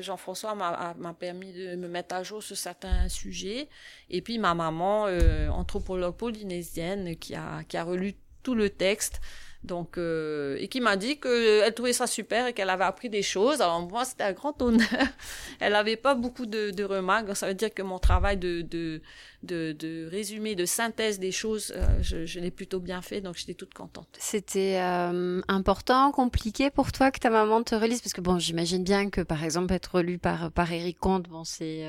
[0.00, 3.68] Jean-François m'a permis de me mettre à jour sur certains sujets,
[4.10, 9.20] et puis ma maman, euh, anthropologue polynésienne, qui a qui a relu tout le texte.
[9.64, 13.22] Donc, euh, et qui m'a dit qu'elle trouvait ça super et qu'elle avait appris des
[13.22, 13.60] choses.
[13.60, 14.88] Alors moi, c'était un grand honneur.
[15.60, 17.36] elle n'avait pas beaucoup de, de, remarques.
[17.36, 19.00] Ça veut dire que mon travail de, de,
[19.44, 23.20] de, de résumé, de synthèse des choses, euh, je, je l'ai plutôt bien fait.
[23.20, 24.08] Donc, j'étais toute contente.
[24.18, 28.00] C'était euh, important, compliqué pour toi que ta maman te relise?
[28.00, 31.44] Parce que bon, j'imagine bien que, par exemple, être lu par, par Eric Comte, bon,
[31.44, 31.86] c'est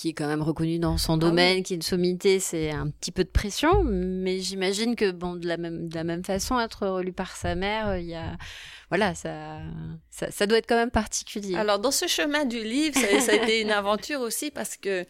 [0.00, 2.88] qui est quand même reconnu dans son ah domaine, qui est une sommité, c'est un
[2.88, 6.58] petit peu de pression, mais j'imagine que bon, de la même de la même façon,
[6.58, 8.38] être relu par sa mère, il y a
[8.88, 9.58] voilà, ça,
[10.08, 11.54] ça, ça doit être quand même particulier.
[11.54, 15.04] Alors dans ce chemin du livre, ça, ça a été une aventure aussi parce que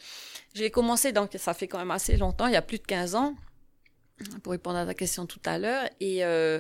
[0.55, 3.15] j'ai commencé donc ça fait quand même assez longtemps, il y a plus de 15
[3.15, 3.37] ans,
[4.43, 6.59] pour répondre à ta question tout à l'heure, et euh,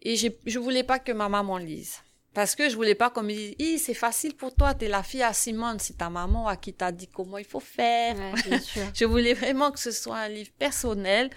[0.00, 2.03] et je voulais pas que ma maman lise.
[2.34, 5.04] Parce que je voulais pas qu'on me dise, c'est facile pour toi, tu es la
[5.04, 8.16] fille à Simone, c'est ta maman à qui t'a dit comment il faut faire.
[8.94, 11.30] je voulais vraiment que ce soit un livre personnel.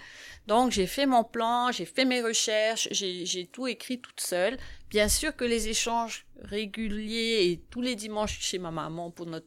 [0.48, 4.56] Donc, j'ai fait mon plan, j'ai fait mes recherches, j'ai tout écrit toute seule.
[4.90, 9.46] Bien sûr que les échanges réguliers et tous les dimanches chez ma maman pour notre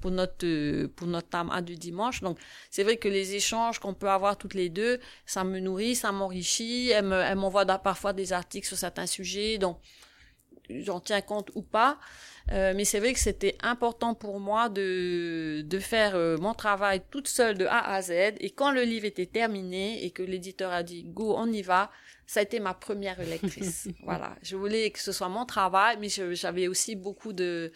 [0.00, 2.22] pour notre pour notre âme à du dimanche.
[2.22, 2.38] Donc
[2.70, 6.10] c'est vrai que les échanges qu'on peut avoir toutes les deux, ça me nourrit, ça
[6.12, 6.90] m'enrichit.
[6.90, 9.58] Elle m'envoie parfois des articles sur certains sujets.
[9.58, 9.78] Donc
[10.70, 11.98] j'en tiens compte ou pas.
[12.52, 17.02] Euh, mais c'est vrai que c'était important pour moi de, de faire euh, mon travail
[17.10, 18.10] toute seule de A à Z.
[18.40, 21.90] Et quand le livre était terminé et que l'éditeur a dit go, on y va,
[22.26, 23.88] ça a été ma première lectrice.
[24.02, 24.36] voilà.
[24.42, 27.70] Je voulais que ce soit mon travail, mais j'avais aussi beaucoup de,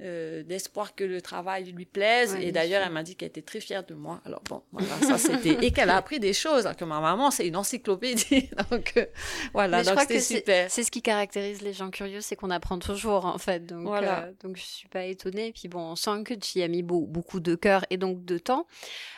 [0.00, 2.36] euh, d'espoir que le travail lui plaise.
[2.40, 4.20] et d'ailleurs, elle m'a dit qu'elle était très fière de moi.
[4.24, 6.66] Alors bon, voilà, ça c'était et qu'elle a appris des choses.
[6.66, 8.50] Hein, que ma maman, c'est une encyclopédie.
[8.70, 9.04] donc euh,
[9.52, 10.70] voilà, donc c'était super.
[10.70, 13.64] C'est ce qui caractérise les gens curieux, c'est qu'on apprend toujours en fait.
[13.64, 14.24] Donc voilà.
[14.24, 15.52] Euh, donc je suis pas étonnée.
[15.52, 18.38] Puis bon, on sent que tu y as mis beaucoup de cœur et donc de
[18.38, 18.66] temps.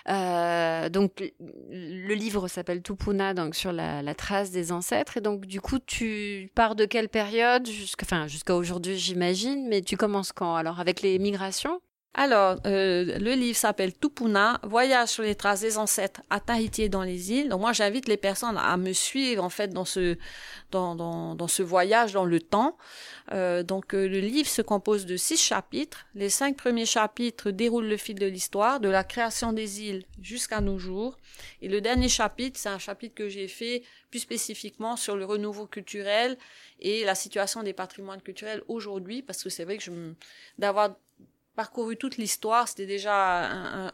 [0.06, 1.32] donc
[1.70, 5.16] le livre s'appelle Tupuna, donc sur la, la, trace des ancêtres.
[5.16, 9.66] Et donc du coup, tu pars de quelle période jusqu'à enfin jusqu'à aujourd'hui, j'imagine.
[9.68, 10.73] Mais tu commences quand alors?
[10.80, 11.80] Avec les migrations
[12.16, 16.88] alors, euh, le livre s'appelle Tupuna, Voyage sur les traces des ancêtres à Tahiti et
[16.88, 17.48] dans les îles.
[17.48, 20.16] Donc moi, j'invite les personnes à me suivre en fait dans ce
[20.70, 22.76] dans, dans, dans ce voyage dans le temps.
[23.32, 26.06] Euh, donc euh, le livre se compose de six chapitres.
[26.14, 30.60] Les cinq premiers chapitres déroulent le fil de l'histoire, de la création des îles jusqu'à
[30.60, 31.16] nos jours.
[31.62, 35.66] Et le dernier chapitre, c'est un chapitre que j'ai fait plus spécifiquement sur le renouveau
[35.66, 36.38] culturel
[36.78, 39.90] et la situation des patrimoines culturels aujourd'hui, parce que c'est vrai que
[40.58, 40.90] d'avoir
[41.54, 43.46] parcouru toute l'histoire, c'était déjà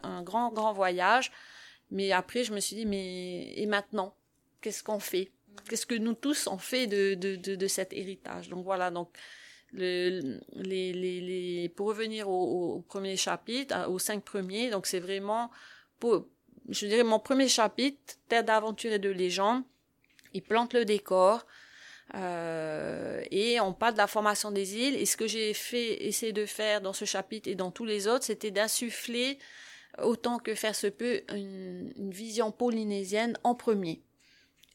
[0.03, 1.31] un, grand, grand voyage.
[1.89, 4.15] Mais après, je me suis dit, mais et maintenant,
[4.61, 5.31] qu'est-ce qu'on fait?
[5.67, 8.49] Qu'est-ce que nous tous on fait de, de, de, cet héritage?
[8.49, 9.09] Donc voilà, donc
[9.73, 15.01] le, les, les, les, pour revenir au, au, premier chapitre, aux cinq premiers, donc c'est
[15.01, 15.51] vraiment,
[15.99, 16.27] pour,
[16.69, 19.63] je dirais, mon premier chapitre, Terre d'aventure et de légende,
[20.33, 21.45] il plante le décor,
[22.15, 24.95] euh, et on parle de la formation des îles.
[24.95, 28.07] Et ce que j'ai fait, essayer de faire dans ce chapitre et dans tous les
[28.07, 29.39] autres, c'était d'insuffler
[30.01, 34.03] autant que faire se peut une, vision polynésienne en premier.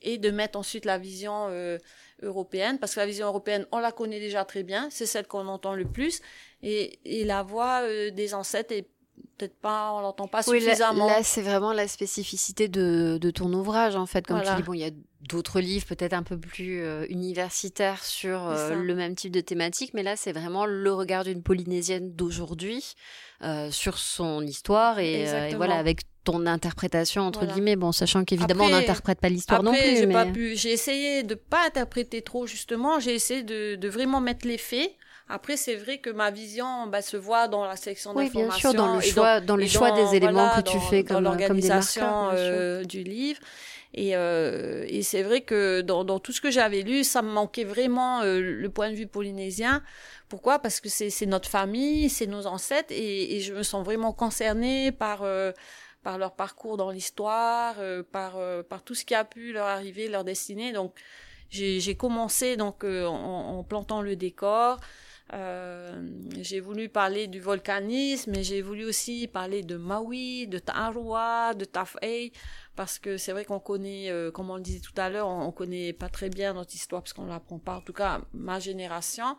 [0.03, 1.79] Et de mettre ensuite la vision euh,
[2.23, 4.89] européenne parce que la vision européenne on la connaît déjà très bien.
[4.91, 6.21] C'est celle qu'on entend le plus.
[6.63, 8.89] Et, et la voix euh, des ancêtres est
[9.37, 11.07] peut-être pas, on l'entend pas suffisamment.
[11.07, 14.27] Là, c'est vraiment la spécificité de, de, ton ouvrage, en fait.
[14.27, 14.91] Comme tu dis, bon, il y a
[15.29, 19.93] d'autres livres peut-être un peu plus euh, universitaires sur euh, le même type de thématique,
[19.95, 22.95] mais là, c'est vraiment le regard d'une Polynésienne d'aujourd'hui
[23.43, 28.71] euh, sur son histoire et, voilà, avec ton interprétation entre guillemets, bon, sachant qu'évidemment on
[28.71, 29.97] n'interprète pas l'histoire non plus.
[29.97, 30.57] J'ai pas pu.
[30.57, 32.99] J'ai essayé de pas interpréter trop justement.
[32.99, 34.91] J'ai essayé de, de vraiment mettre les faits.
[35.29, 38.71] Après, c'est vrai que ma vision bah, se voit dans la section oui, d'information.
[38.71, 42.31] bien sûr, dans le choix, dans, le choix des éléments que tu fais comme, l'organisation
[42.33, 43.41] euh, du livre.
[43.97, 47.31] Et, euh, et c'est vrai que dans, dans, tout ce que j'avais lu, ça me
[47.31, 49.83] manquait vraiment euh, le point de vue polynésien.
[50.29, 50.59] Pourquoi?
[50.59, 54.93] Parce que c'est notre famille, c'est nos ancêtres, et, et, je me sens vraiment concernée
[54.93, 55.53] par euh,
[56.03, 60.09] par leur parcours dans l'histoire, euh, par par tout ce qui a pu leur arriver,
[60.09, 60.73] leur destinée.
[60.73, 60.93] Donc
[61.49, 64.79] j'ai commencé donc en, en, plantant le décor.
[65.33, 66.09] Euh,
[66.41, 71.65] j'ai voulu parler du volcanisme, mais j'ai voulu aussi parler de Maui, de Ta'arua, de
[71.65, 72.33] Taf'ei,
[72.77, 75.47] parce que c'est vrai qu'on connaît, euh, comme on le disait tout à l'heure, on,
[75.47, 78.61] on, connaît pas très bien notre histoire parce qu'on l'apprend pas, en tout cas ma
[78.61, 79.37] génération,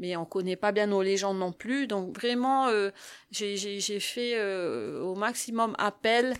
[0.00, 1.86] mais on connaît pas bien nos légendes non plus.
[1.86, 2.90] Donc vraiment, euh,
[3.30, 6.34] j'ai fait euh, au maximum appel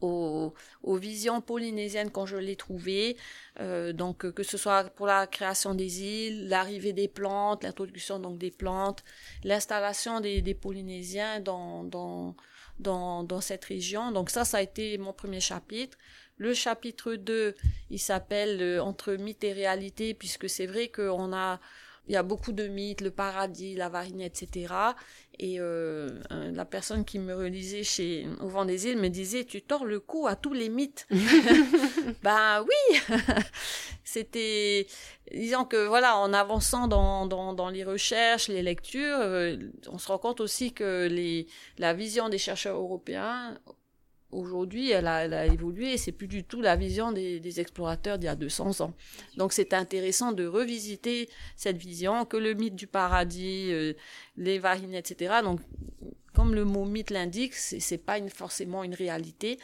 [0.00, 0.52] aux,
[0.84, 3.16] visions polynésiennes quand je l'ai trouvé.
[3.60, 8.38] Euh, donc que ce soit pour la création des îles, l'arrivée des plantes, l'introduction donc
[8.38, 9.02] des plantes,
[9.44, 12.34] l'installation des, des, Polynésiens dans, dans,
[12.78, 14.12] dans, dans cette région.
[14.12, 15.96] Donc ça, ça a été mon premier chapitre.
[16.38, 17.54] Le chapitre 2,
[17.90, 21.60] il s'appelle euh, Entre mythe et réalité, puisque c'est vrai qu'on a
[22.08, 24.72] il y a beaucoup de mythes, le paradis, la varine, etc.
[25.38, 29.60] Et euh, la personne qui me relisait chez au vent des îles me disait tu
[29.60, 31.06] tords le cou à tous les mythes.
[32.22, 33.16] ben oui,
[34.04, 34.86] c'était
[35.32, 39.56] disons que voilà en avançant dans, les recherches, les lectures, euh,
[39.88, 41.08] on se rend compte aussi que
[41.78, 43.58] la vision des chercheurs européens
[44.36, 48.36] aujourd'hui, elle a, évolué c'est plus du tout la vision des, explorateurs d'il y a
[48.36, 48.92] 200 ans.
[49.36, 53.94] Donc c'est intéressant de revisiter cette vision, que le mythe du paradis, euh,
[54.36, 55.36] les varines, etc.
[55.42, 55.60] Donc,
[56.34, 59.58] comme le mot mythe l'indique, c'est pas forcément une réalité.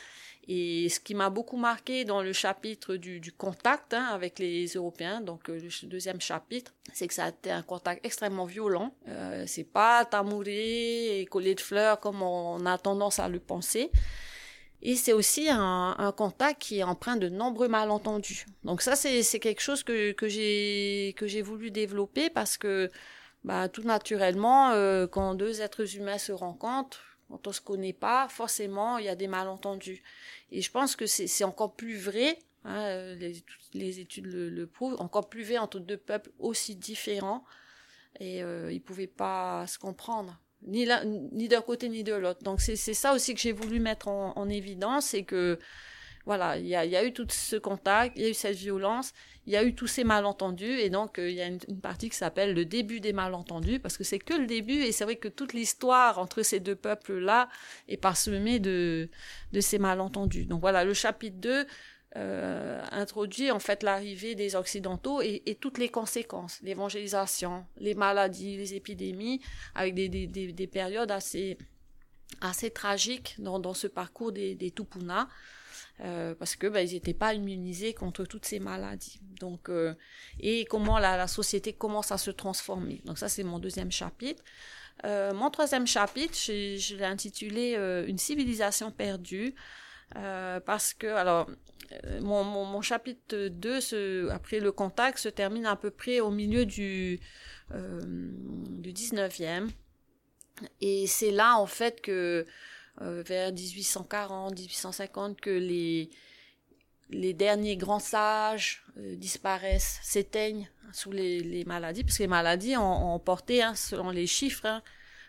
[0.49, 5.21] Et ce qui m'a beaucoup marqué dans le chapitre du, contact hein, avec les Européens,
[5.21, 8.93] donc euh, le deuxième chapitre, c'est que ça a été un contact extrêmement violent.
[9.09, 13.93] Euh, c'est pas tamouré et collé de fleurs comme on a tendance à le penser.
[14.85, 18.47] Et c'est aussi un, contact qui est empreint de nombreux malentendus.
[18.65, 22.91] Donc ça, c'est quelque chose que, que j'ai voulu développer parce que
[23.45, 28.29] bah, tout naturellement, euh, quand deux êtres humains se rencontrent, quand on se connaît pas,
[28.29, 30.03] forcément, il y a des malentendus.
[30.51, 35.29] Et je pense que c'est encore plus vrai, hein, les, études le, le, prouvent, encore
[35.29, 37.45] plus vrai entre deux peuples aussi différents.
[38.21, 40.87] Et euh, ils pouvaient pas se comprendre ni,
[41.49, 42.43] d'un côté ni de l'autre.
[42.43, 45.59] Donc c'est ça aussi que j'ai voulu mettre en, en évidence, c'est que
[46.25, 49.13] voilà, il y a, eu tout ce contact, il y a eu cette violence,
[49.47, 51.81] il y a eu tous ces malentendus, et donc euh, il y a une, une,
[51.81, 55.03] partie qui s'appelle le début des malentendus, parce que c'est que le début, et c'est
[55.03, 57.49] vrai que toute l'histoire entre ces deux peuples-là
[57.89, 59.09] est parsemée de,
[59.53, 60.45] de ces malentendus.
[60.45, 61.67] Donc voilà, le chapitre 2
[62.17, 68.75] euh, introduit en fait l'arrivée des Occidentaux et, toutes les conséquences, l'évangélisation, les maladies, les
[68.75, 69.41] épidémies,
[69.75, 71.57] avec des, des, des, des périodes assez,
[72.41, 75.29] assez tragiques dans, dans ce parcours des, des Tupuna.
[76.01, 79.21] Euh, parce que ben, ils n'étaient pas immunisés contre toutes ces maladies.
[79.39, 79.95] Donc, euh,
[80.41, 83.01] et comment la, société commence à se transformer.
[83.05, 84.43] Donc ça, c'est mon deuxième chapitre.
[85.05, 87.75] Euh, mon troisième chapitre, je, l'ai intitulé
[88.09, 89.55] Une civilisation perdue.
[90.15, 91.49] Parce que, alors,
[92.21, 96.67] mon, mon, chapitre 2, ce, après le contact, se termine à peu près au milieu
[96.67, 97.21] du,
[97.73, 99.69] euh, du 19e.
[100.81, 102.47] Et c'est là, en fait, que
[103.01, 106.11] euh, vers 1840, 1850, que les,
[107.11, 112.77] les derniers grands sages euh, disparaissent, s'éteignent sous les, les, maladies, parce que les maladies
[112.77, 114.83] ont, ont porté, hein, selon les chiffres, hein,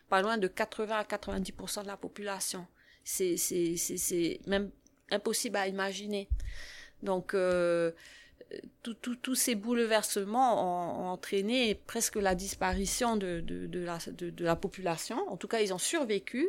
[0.09, 2.67] pas loin de 80 à 90% de la population.
[3.05, 4.71] C'est, c'est, c'est, c'est même
[5.13, 6.27] impossible à imaginer.
[7.01, 7.91] Donc, euh,
[9.01, 13.43] tous ces bouleversements ont, entraîné presque la disparition de,
[14.39, 15.17] la, population.
[15.29, 16.47] En tout cas, ils ont survécu,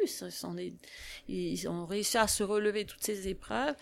[1.29, 3.75] ils, ont réussi à se relever toutes ces épreuves,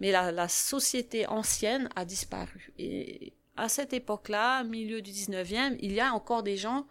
[0.00, 2.72] mais la, la société ancienne a disparu.
[2.78, 6.86] Et à cette époque-là, milieu du 19e, il y a encore des gens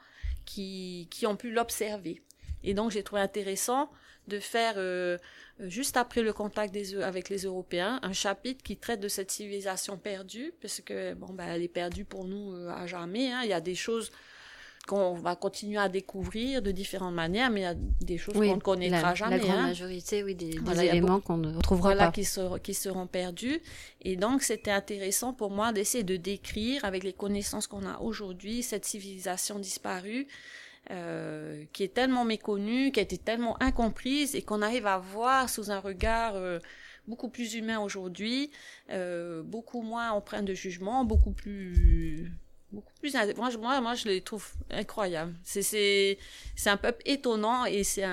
[0.45, 2.21] qui, qui ont pu l'observer.
[2.63, 3.89] Et donc, j'ai trouvé intéressant
[4.29, 5.17] de faire, euh,
[5.59, 9.97] juste après le contact des, avec les Européens, un chapitre qui traite de cette civilisation
[9.97, 13.31] perdue, parce que, bon, ben, elle est perdue pour nous euh, à jamais.
[13.31, 13.41] Hein.
[13.43, 14.11] Il y a des choses
[14.87, 18.49] qu'on va continuer à découvrir de différentes manières, mais il y a des choses oui,
[18.49, 19.37] qu'on ne connaîtra la, jamais.
[19.37, 19.67] La grande hein.
[19.67, 22.11] majorité, oui, des, éléments qu'on ne retrouvera voilà, pas.
[22.11, 23.61] Qui, ser, qui seront perdus.
[24.01, 28.63] Et donc, c'était intéressant pour moi d'essayer de décrire, avec les connaissances qu'on a aujourd'hui,
[28.63, 30.27] cette civilisation disparue
[30.91, 35.49] euh, qui est tellement méconnue, qui a été tellement incomprise et qu'on arrive à voir
[35.49, 36.59] sous un regard euh,
[37.07, 38.49] beaucoup plus humain aujourd'hui,
[38.89, 42.31] euh, beaucoup moins empreint de jugement, beaucoup plus
[42.71, 45.35] beaucoup plus moi, moi moi je les trouve incroyables.
[45.43, 46.17] C'est c'est
[46.55, 48.05] c'est un peuple étonnant et c'est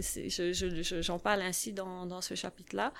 [0.00, 2.92] je, je, j'en parle ainsi dans dans ce chapitre là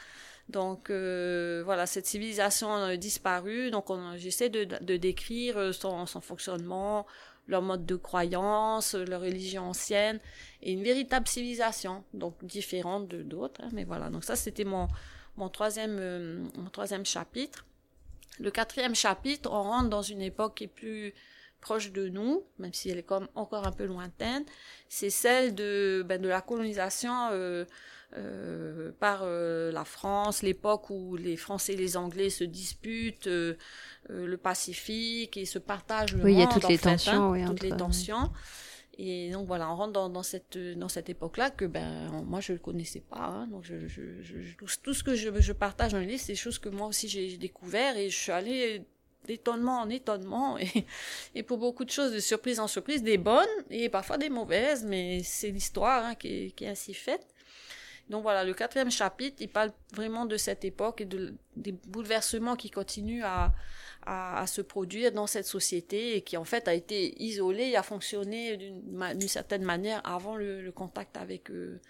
[0.52, 3.70] donc euh, voilà, cette civilisation a disparu.
[3.70, 3.86] Donc
[4.16, 7.06] j'essaie de, décrire son, son, fonctionnement,
[7.48, 10.20] leur mode de croyance, leur religion ancienne,
[10.62, 13.60] et une véritable civilisation, donc différente de d'autres.
[13.62, 14.88] Hein, mais voilà, donc ça c'était mon,
[15.36, 17.64] mon, troisième, euh, mon troisième chapitre.
[18.38, 21.14] Le quatrième chapitre, on rentre dans une époque qui est plus
[21.60, 24.44] proche de nous, même si elle est comme encore un peu lointaine,
[24.88, 27.64] c'est celle de, ben, de la colonisation euh,
[28.16, 33.56] euh, par euh, la France, l'époque où les Français et les Anglais se disputent euh,
[34.10, 36.40] euh, le Pacifique et se partagent le oui, monde.
[36.40, 37.30] il y a toutes les fait, hein, tensions.
[37.30, 38.30] oui, toutes les tensions.
[38.98, 42.52] Et donc voilà, on rentre dans, dans cette dans cette époque-là que ben moi je
[42.52, 43.24] ne connaissais pas.
[43.24, 46.32] Hein, donc je, je, je, tout, ce que je, je partage dans le livre, c'est
[46.32, 48.82] des choses que moi aussi j'ai découvert et je suis allée
[49.26, 50.84] d'étonnement en étonnement et,
[51.34, 54.84] et pour beaucoup de choses de surprise en surprise, des bonnes et parfois des mauvaises,
[54.84, 57.26] mais c'est l'histoire hein, qui, qui est ainsi faite.
[58.12, 62.56] Donc voilà, le quatrième chapitre, il parle vraiment de cette époque et de, des bouleversements
[62.56, 63.54] qui continuent à,
[64.04, 67.82] à, se produire dans cette société et qui en fait a été isolée et a
[67.82, 71.80] fonctionné d'une certaine manière avant le, le contact avec, euh,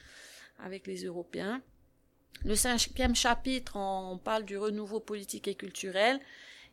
[0.61, 1.61] avec les Européens.
[2.45, 6.21] Le cinquième chapitre, on parle du renouveau politique et culturel.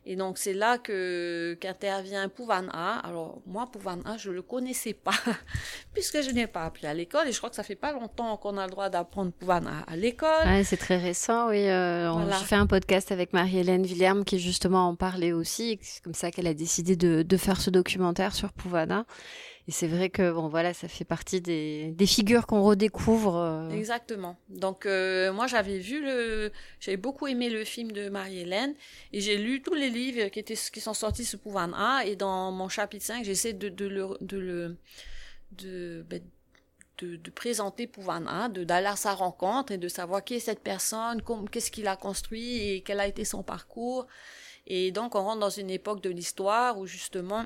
[0.06, 2.98] Et donc c'est là que qu'intervient Pouvana.
[3.00, 5.12] Alors moi Pouvana, je le connaissais pas
[5.94, 8.36] puisque je n'ai pas appris à l'école et je crois que ça fait pas longtemps
[8.38, 10.46] qu'on a le droit d'apprendre Pouvana à l'école.
[10.46, 11.68] Ouais, c'est très récent, oui.
[11.68, 12.38] Euh, on- Voilà.
[12.38, 15.78] J'ai fait un podcast avec Marie-Hélène Villerme qui justement en parlait aussi.
[15.82, 19.04] C'est comme ça qu'elle a décidé de, de faire ce documentaire sur Pouvana.
[19.68, 23.36] Et c'est vrai que bon voilà, ça fait partie des, figures qu'on redécouvre.
[23.36, 24.36] euh, Exactement.
[24.48, 26.50] Donc euh, moi j'avais vu le,
[26.80, 28.74] j'avais beaucoup aimé le film de Marie-Hélène
[29.12, 32.50] et j'ai lu tous les livres qui étaient qui sont sortis sur Pouvana et dans
[32.52, 34.76] mon chapitre 5 j'essaie de, de le de le
[35.52, 36.22] de, ben,
[36.98, 41.22] de, présenter Pouvana, de d'aller à sa rencontre et de savoir qui est cette personne,
[41.50, 44.06] qu'est-ce qu'il a construit et quel a été son parcours.
[44.66, 47.44] Et donc on rentre dans une époque de l'histoire où justement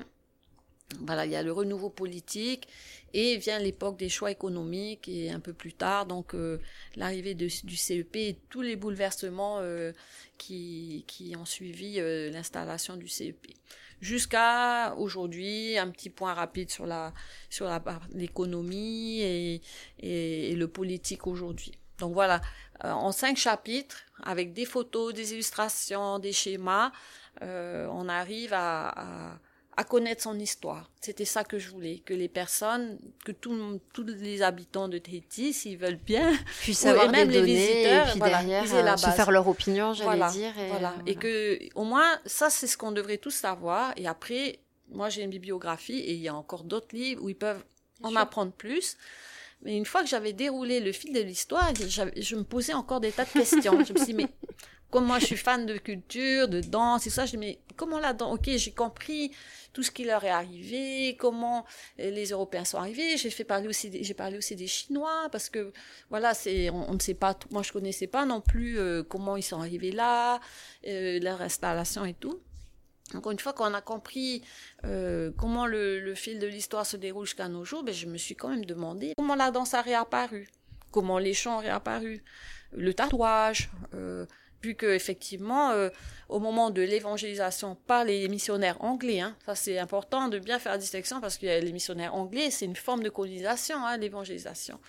[1.01, 2.67] voilà, il y a le renouveau politique
[3.13, 6.59] et vient l'époque des choix économiques et un peu plus tard, donc euh,
[6.95, 9.91] l'arrivée du CEP et tous les bouleversements euh,
[10.37, 13.47] qui, qui ont suivi euh, l'installation du CEP.
[14.01, 17.13] Jusqu'à aujourd'hui, un petit point rapide sur la
[17.49, 17.81] sur la
[18.13, 19.61] l'économie et,
[19.99, 21.71] et, et le politique aujourd'hui.
[21.97, 22.41] Donc voilà,
[22.83, 26.91] euh, en cinq chapitres, avec des photos, des illustrations, des schémas,
[27.41, 29.39] euh, on arrive à, à
[29.77, 30.89] à connaître son histoire.
[31.01, 35.51] C'était ça que je voulais, que les personnes, que tout- tous les habitants de Tahiti,
[35.53, 38.63] s'ils veulent bien, puissent Oui, avoir et même les données visiteurs, et puis voilà, derrière
[38.65, 39.15] ils aient la euh, se base.
[39.15, 40.57] faire leur opinion, j'allais voilà, dire.
[40.57, 40.93] Et, voilà.
[40.93, 43.93] euh, Et que, au moins, ça, c'est ce qu'on devrait tous savoir.
[43.97, 44.59] Et après,
[44.91, 47.63] moi, j'ai une bibliographie et il y a encore d'autres livres où ils peuvent
[48.03, 48.19] en sûr.
[48.19, 48.97] apprendre plus.
[49.61, 53.11] Mais une fois que j'avais déroulé le fil de l'histoire, je me posais encore des
[53.11, 53.83] tas de questions.
[53.83, 54.27] je me suis dit, mais
[54.91, 57.99] comme moi, je suis fan de culture, de danse et ça, je dis, mais comment
[57.99, 59.31] là-dedans Ok, j'ai compris
[59.75, 61.65] tout ce qui leur est arrivé, comment
[61.99, 63.17] euh, les Européens sont arrivés.
[63.17, 65.73] J'ai fait parler aussi, j'ai parlé aussi des Chinois parce que
[66.09, 67.37] voilà, c'est, on, ne sait pas.
[67.51, 70.39] Moi, je connaissais pas non plus euh, comment ils sont arrivés là,
[70.87, 72.39] euh, leur installation et tout.
[73.13, 74.41] Encore une fois, quand on a compris
[74.85, 78.35] euh, comment le, fil de l'histoire se déroule jusqu'à nos jours, ben, je me suis
[78.35, 80.47] quand même demandé comment la danse a réapparu,
[80.91, 82.23] comment les chants ont réapparu,
[82.71, 83.69] le tatouage,
[84.65, 85.89] vu que effectivement, euh,
[86.27, 90.73] au moment de l'évangélisation par les missionnaires anglais, hein, ça c'est important de bien faire
[90.73, 94.79] la distinction parce que les missionnaires anglais, c'est une forme de colonisation, hein, l'évangélisation.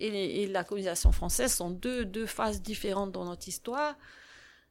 [0.00, 3.96] Et, la colonisation française sont deux, deux phases différentes dans notre histoire.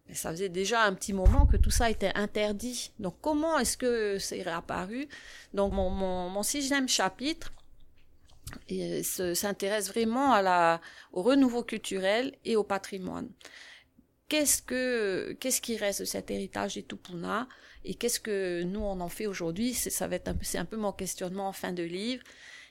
[0.08, 2.92] Mais ça faisait déjà un petit moment que tout ça était interdit.
[3.00, 5.08] Donc comment est-ce que c'est réapparu?
[5.54, 7.54] Donc mon, sixième chapitre
[9.34, 10.38] s'intéresse vraiment
[11.14, 13.30] au renouveau culturel et au patrimoine.
[14.34, 17.48] Qu'est-ce que qu'est-ce qui reste de cet héritage des Tupuna
[17.86, 19.76] et qu'est-ce que nous on en fait aujourd'hui?
[19.76, 22.24] C'est ça va être un peu c'est un peu mon questionnement en fin de livre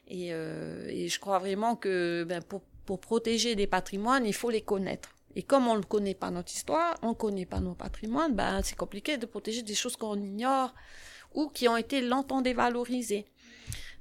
[0.09, 4.63] et, euh, je crois vraiment que ben, pour pour protéger des patrimoines il faut les
[4.63, 5.15] connaître.
[5.37, 8.61] Et comme on ne connaît pas notre histoire, on ne connaît pas nos patrimoines, ben,
[8.65, 10.75] c'est compliqué de protéger des choses qu'on ignore
[11.33, 13.25] ou qui ont été longtemps dévalorisées.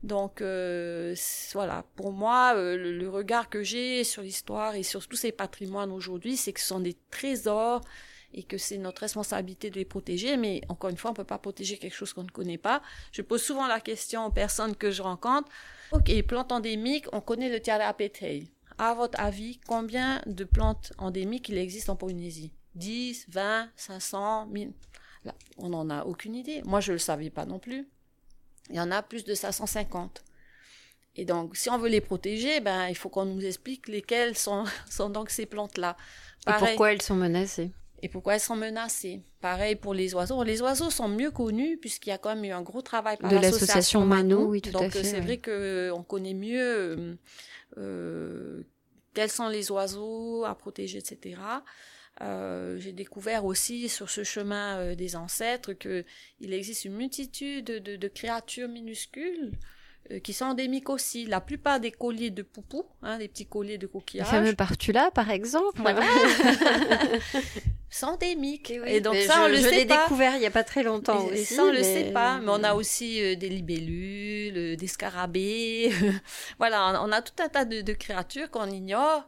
[0.04, 1.16] Donc euh,
[1.54, 5.91] voilà, pour moi, euh, le, regard que j'ai sur l'histoire et sur tous ces patrimoines
[5.91, 7.82] aujourd'hui, c'est que ce sont des trésors
[8.34, 10.38] et que c'est notre responsabilité de les protéger.
[10.38, 12.82] Mais encore une fois, on ne peut pas protéger quelque chose qu'on ne connaît pas.
[13.12, 15.49] Je pose souvent la question aux personnes que je rencontre.
[15.91, 18.52] Ok, plantes endémiques, on connaît le Tiarapetei.
[18.78, 22.54] À votre avis, combien de plantes endémiques il existe en Polynésie?
[22.74, 24.74] 10, 20, 500, 1000
[25.24, 26.64] Là, On n'en a aucune idée.
[26.66, 27.88] Moi, je ne le savais pas non plus.
[28.72, 30.24] Il y en a plus de 550.
[31.17, 34.63] Et donc, si on veut les protéger, ben, il faut qu'on nous explique lesquelles sont,
[34.89, 35.97] sont donc ces plantes-là.
[36.47, 37.72] Et pourquoi elles sont menacées
[38.03, 39.22] et pourquoi elles sont menacées.
[39.41, 40.43] Pareil pour les oiseaux.
[40.43, 43.30] Les oiseaux sont mieux connus puisqu'il y a quand même eu un gros travail par
[43.30, 44.45] de l'association Mano.
[44.45, 47.15] Oui, tout Donc à fait, c'est vrai que on connaît mieux euh,
[47.78, 48.63] euh,
[49.13, 51.39] quels sont les oiseaux à protéger, etc.
[52.22, 56.05] Euh, j'ai découvert aussi sur ce chemin euh, des ancêtres que
[56.39, 59.51] il existe une multitude de, de créatures minuscules
[60.11, 61.26] euh, qui sont endémiques aussi.
[61.26, 64.28] La plupart des colliers de poupou, hein, des petits colliers de coquillages.
[64.28, 65.82] Le fameux partula, par exemple.
[65.82, 66.01] Voilà.
[67.91, 68.72] sont endémiques.
[68.72, 70.03] Et, donc ça, on le sait pas.
[70.03, 71.55] découvert il n'y a pas très longtemps et, aussi.
[71.55, 72.39] ça, on le sait pas.
[72.39, 75.91] Mais on a aussi euh, des libellules, euh, des scarabées.
[76.57, 79.28] voilà, on a tout un tas de, de créatures qu'on ignore.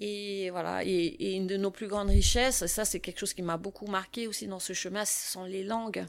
[0.00, 3.56] Et voilà, et, une de nos plus grandes richesses, ça c'est quelque chose qui m'a
[3.56, 6.04] beaucoup marqué aussi dans ce chemin, ce sont les langues.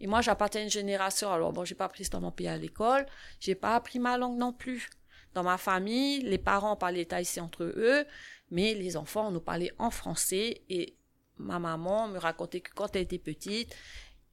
[0.00, 2.58] Et moi, j'appartiens à une génération, alors bon, j'ai pas appris dans mon pays à
[2.58, 3.06] l'école,
[3.40, 4.90] j'ai pas appris ma langue non plus.
[5.32, 8.04] Dans ma famille, les parents parlaient thaïsien entre eux,
[8.50, 10.96] mais les enfants, nous parlaient en français et
[11.38, 13.74] ma maman me racontait que quand elle était petite,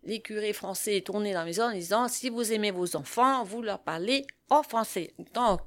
[0.04, 3.62] les curés français tournaient dans la maison en disant si vous aimez vos enfants, vous
[3.62, 5.14] leur parlez en français.
[5.34, 5.62] Donc,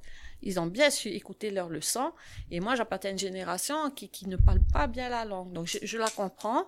[0.44, 2.12] ils ont bien su écouter leurs leçons.
[2.50, 5.52] Et moi, j'appartiens à une génération qui, qui ne parle pas bien la langue.
[5.52, 6.66] Donc, je, la comprends.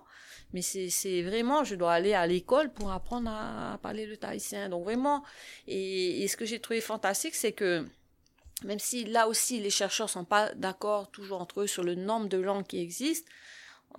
[0.53, 4.69] Mais c'est vraiment, je dois aller à l'école pour apprendre à, parler le tahitien.
[4.69, 5.23] Donc, vraiment.
[5.67, 7.85] Et, et ce que j'ai trouvé fantastique, c'est que
[8.63, 12.27] même si là aussi les chercheurs sont pas d'accord toujours entre eux sur le nombre
[12.27, 13.31] de langues qui existent,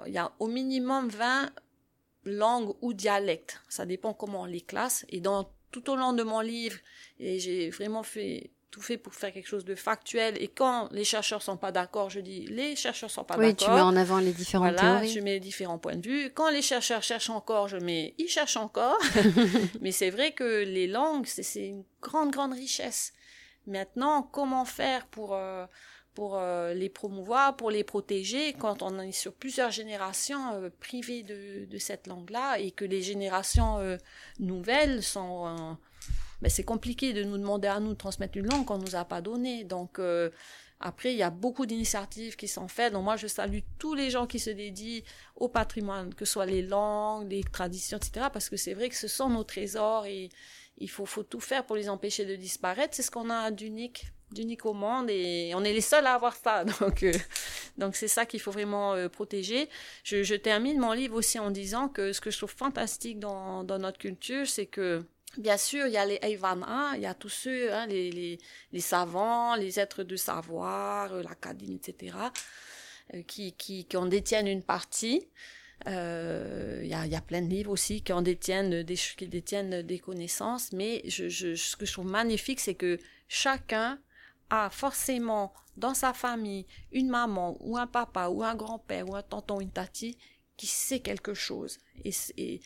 [0.06, 1.50] il y a au minimum 20
[2.24, 3.62] langues ou dialectes.
[3.68, 5.06] Ça dépend comment on les classe.
[5.08, 6.78] Et dans tout au long de mon livre,
[7.20, 10.40] et j'ai vraiment fait tout fait pour faire quelque chose de factuel.
[10.40, 13.48] Et quand les chercheurs sont pas d'accord, je dis les chercheurs sont pas d'accord.
[13.48, 15.12] Oui, tu mets en avant les différentes voilà, théories.
[15.12, 16.30] Je mets différents points de vue.
[16.34, 18.98] Quand les chercheurs cherchent encore, je mets ils cherchent encore.
[19.80, 23.12] Mais c'est vrai que les langues, c'est une grande, grande richesse.
[23.66, 25.66] Maintenant, comment faire pour euh,
[26.14, 31.22] pour euh, les promouvoir, pour les protéger quand on est sur plusieurs générations euh, privées
[31.22, 33.78] de, de cette langue-là et que les générations
[34.40, 35.76] nouvelles sont
[36.42, 39.04] ben c'est compliqué de nous demander à nous de transmettre une langue qu'on nous a
[39.04, 39.64] pas donnée.
[39.64, 40.30] Donc euh,
[40.80, 42.92] après, il y a beaucoup d'initiatives qui sont faites.
[42.92, 45.00] Donc moi, je salue tous les gens qui se dédient
[45.34, 48.26] au patrimoine, que ce soit les langues, les traditions, etc.
[48.32, 50.28] Parce que c'est vrai que ce sont nos trésors et
[50.78, 52.94] il faut, faut tout faire pour les empêcher de disparaître.
[52.94, 56.36] C'est ce qu'on a d'unique d'unique au monde et on est les seuls à avoir
[56.36, 56.62] ça.
[56.80, 57.12] Donc, euh,
[57.78, 59.70] donc c'est ça qu'il faut vraiment euh, protéger.
[60.04, 63.64] Je, je termine mon livre aussi en disant que ce que je trouve fantastique dans,
[63.64, 65.02] dans notre culture, c'est que
[65.36, 68.38] Bien sûr, il y a les Eivana, il y a tous ceux, hein, les,
[68.72, 72.16] les, savants, les êtres de savoir, euh, l'académie, etc.,
[73.14, 75.28] euh, qui, qui, qui en détiennent une partie.
[75.86, 79.28] Euh, il y, a, y a plein de livres aussi qui en détiennent des, qui
[79.28, 82.98] détiennent des connaissances, mais ce que je trouve magnifique, c'est que
[83.28, 84.00] chacun
[84.50, 89.22] a forcément dans sa famille une maman ou un papa ou un grand-père ou un
[89.22, 90.18] tonton, une tati
[90.56, 91.78] qui sait quelque chose.
[92.04, 92.60] Et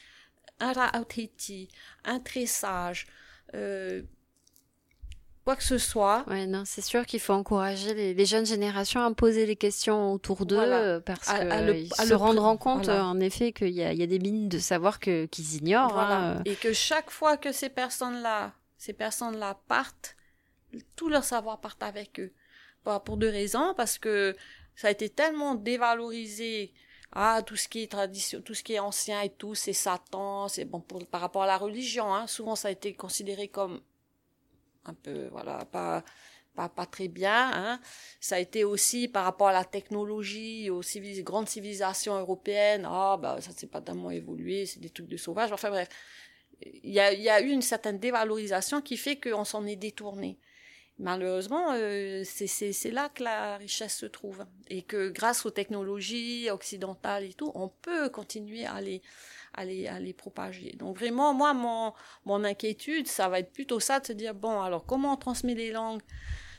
[0.62, 1.68] un Ra'autiti,
[2.04, 3.06] un tressage,
[3.54, 4.02] euh,
[5.44, 6.24] quoi que ce soit.
[6.28, 10.12] Ouais, non, c'est sûr qu'il faut encourager les, les, jeunes générations à poser les questions
[10.12, 11.00] autour d'eux Voilà.
[11.00, 13.00] parce À- le- à se le- rendront compte, voilà.
[13.00, 15.92] euh, en effet, qu'il y y a des mines de savoir que, qu'ils ignorent.
[15.92, 16.36] Voilà.
[16.38, 16.42] hein.
[16.44, 20.16] Et que chaque fois que ces personnes-là, ces personnes-là partent,
[20.96, 22.32] tout leur savoir part avec eux.
[23.04, 24.34] Pour deux raisons, parce que
[24.74, 26.72] ça a été tellement dévalorisé.
[27.14, 30.48] Ah, tout ce qui est tradition, tout ce qui est ancien et tout, c'est Satan,
[30.48, 32.26] c'est bon par rapport à la religion, hein.
[32.26, 33.82] Souvent, ça a été considéré comme
[34.86, 36.04] un peu, voilà, pas,
[36.54, 37.80] pas, pas très bien, hein.
[38.20, 40.80] Ça a été aussi par rapport à la technologie, aux
[41.22, 42.86] grandes civilisations européennes.
[42.88, 45.52] Ah, bah, ça c'est pas tellement évolué, c'est des trucs de sauvages.
[45.52, 45.88] Enfin bref.
[46.84, 49.76] Il y a, il y a eu une certaine dévalorisation qui fait qu'on s'en est
[49.76, 50.38] détourné.
[50.98, 54.44] Malheureusement, euh, c'est- là que la richesse se trouve.
[54.68, 59.02] Et que grâce aux technologies occidentales et tout, on peut continuer à les,
[59.54, 60.72] à les, à les propager.
[60.78, 61.92] Donc vraiment, moi, mon,
[62.24, 65.54] mon inquiétude, ça va être plutôt ça de se dire, bon, alors comment on transmet
[65.54, 66.02] les langues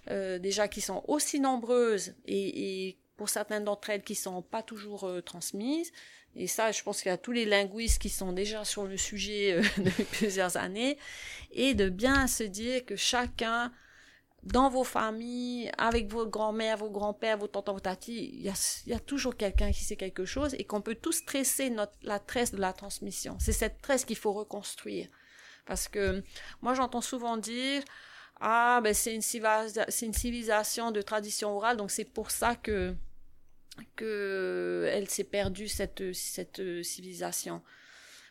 [0.10, 5.06] euh, déjà qui sont aussi nombreuses et, pour certaines d'entre elles qui sont pas toujours
[5.06, 5.92] euh, transmises.
[6.36, 8.98] Et ça, je pense qu'il y a tous les linguistes qui sont déjà sur le
[8.98, 10.98] sujet depuis plusieurs années.
[11.52, 13.72] Et de bien se dire que chacun
[14.44, 19.00] dans vos familles, avec vos grands-mères, vos grands-pères, vos tontons, vos tatis, il y a,
[19.00, 22.74] toujours quelqu'un qui sait quelque chose et qu'on peut tous tresser la tresse de la
[22.74, 23.38] transmission.
[23.40, 25.08] C'est cette tresse qu'il faut reconstruire.
[25.66, 26.22] Parce que
[26.62, 27.84] moi, j'entends souvent dire,
[28.42, 32.94] ah, ben c'est une, civilisation de tradition orale, donc c'est pour ça que,
[33.96, 37.62] que elle s'est perdue, cette, cette civilisation.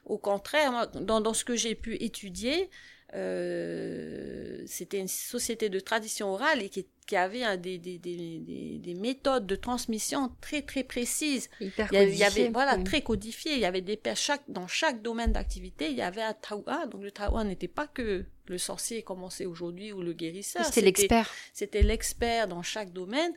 [0.05, 2.69] Au contraire, dans ce que j'ai pu étudier,
[3.15, 8.95] euh, c'était une société de tradition orale et qui, qui avait des, des, des, des,
[8.95, 11.51] méthodes de transmission très très précises.
[11.61, 13.53] Hyper il y avait, voilà, très codifié.
[13.53, 16.87] Il y avait des chaque, dans chaque domaine d'activité, il y avait un taoua.
[16.87, 20.65] Donc le taoua n'était pas que le sorcier comme on sait aujourd'hui ou le guérisseur.
[20.65, 21.31] C'était l'expert.
[21.53, 23.33] C'était l'expert dans chaque domaine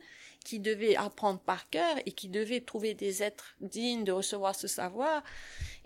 [0.46, 4.68] qui devait apprendre par cœur et qui devait trouver des êtres dignes de recevoir ce
[4.68, 5.24] savoir.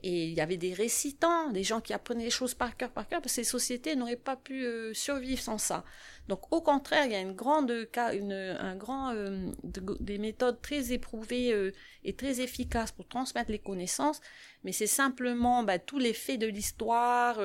[0.03, 3.09] Et il y avait des récitants, des gens qui apprenaient les choses par cœur, par
[3.09, 5.85] cœur, parce que ces sociétés n'auraient pas pu euh, survivre sans ça.
[6.29, 7.71] Donc au contraire, il y a une grande,
[8.13, 11.73] une, un grand, euh, des méthodes très éprouvées euh,
[12.05, 14.21] et très efficaces pour transmettre les connaissances,
[14.63, 17.41] mais c'est simplement bah, tous les faits de l'histoire,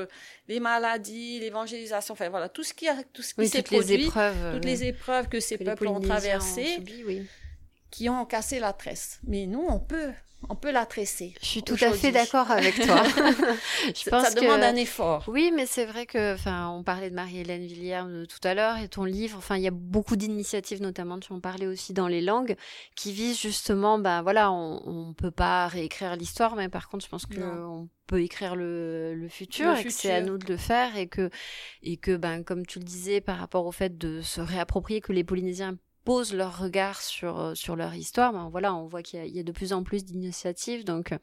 [0.47, 4.03] les maladies, l'évangélisation, enfin voilà, tout ce qui a, tout ce qui s'est produit, les
[4.05, 6.79] épreuves, toutes les épreuves que ces peuples ont traversées,
[7.95, 9.21] qui ont cassé la tresse.
[9.25, 10.11] Mais nous, on peut,
[10.49, 11.33] on peut la tresser.
[11.41, 13.01] Je suis tout à fait d'accord avec toi.
[13.85, 15.23] je pense ça demande un effort.
[15.29, 18.89] Oui, mais c'est vrai que, enfin, on parlait de Marie-Hélène Villiers tout à l'heure et
[18.89, 19.37] ton livre.
[19.37, 22.57] Enfin, il y a beaucoup d'initiatives, notamment tu en parlais aussi dans les langues,
[22.97, 27.09] qui visent justement, ben voilà, on, ne peut pas réécrire l'histoire, mais par contre, je
[27.09, 30.57] pense que on peut écrire le, le futur et que c'est à nous de le
[30.57, 31.29] faire et que
[31.81, 35.11] et que ben comme tu le disais par rapport au fait de se réapproprier que
[35.11, 39.25] les Polynésiens posent leur regard sur euh, sur leur histoire, ben voilà, on voit qu'il
[39.25, 41.17] y, a de plus en plus d'initiatives, donc euh,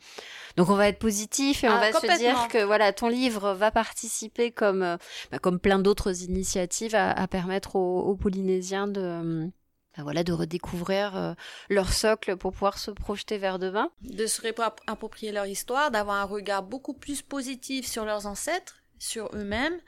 [0.56, 3.54] donc on va être positif et on ah, va se dire que voilà, ton livre
[3.54, 4.96] va participer comme euh,
[5.30, 9.48] ben, comme plein d'autres initiatives à, permettre aux, Polynésiens de
[9.96, 11.36] ben voilà, de redécouvrir
[11.68, 13.90] leur socle pour pouvoir se projeter vers demain.
[14.02, 19.30] De se réapproprier leur histoire, d'avoir un regard beaucoup plus positif sur leurs ancêtres, sur
[19.34, 19.78] eux-mêmes,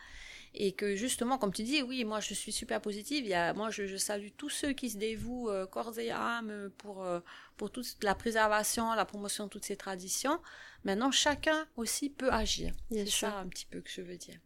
[0.55, 3.25] et que justement, comme tu dis, oui, moi je suis super positive.
[3.25, 6.11] Il y a, moi je, je salue tous ceux qui se dévouent euh, corps et
[6.11, 7.21] âme pour euh,
[7.57, 10.41] pour toute la préservation, la promotion de toutes ces traditions.
[10.85, 12.73] Maintenant, chacun aussi peut agir.
[12.91, 14.39] C'est ça un petit peu que je veux dire.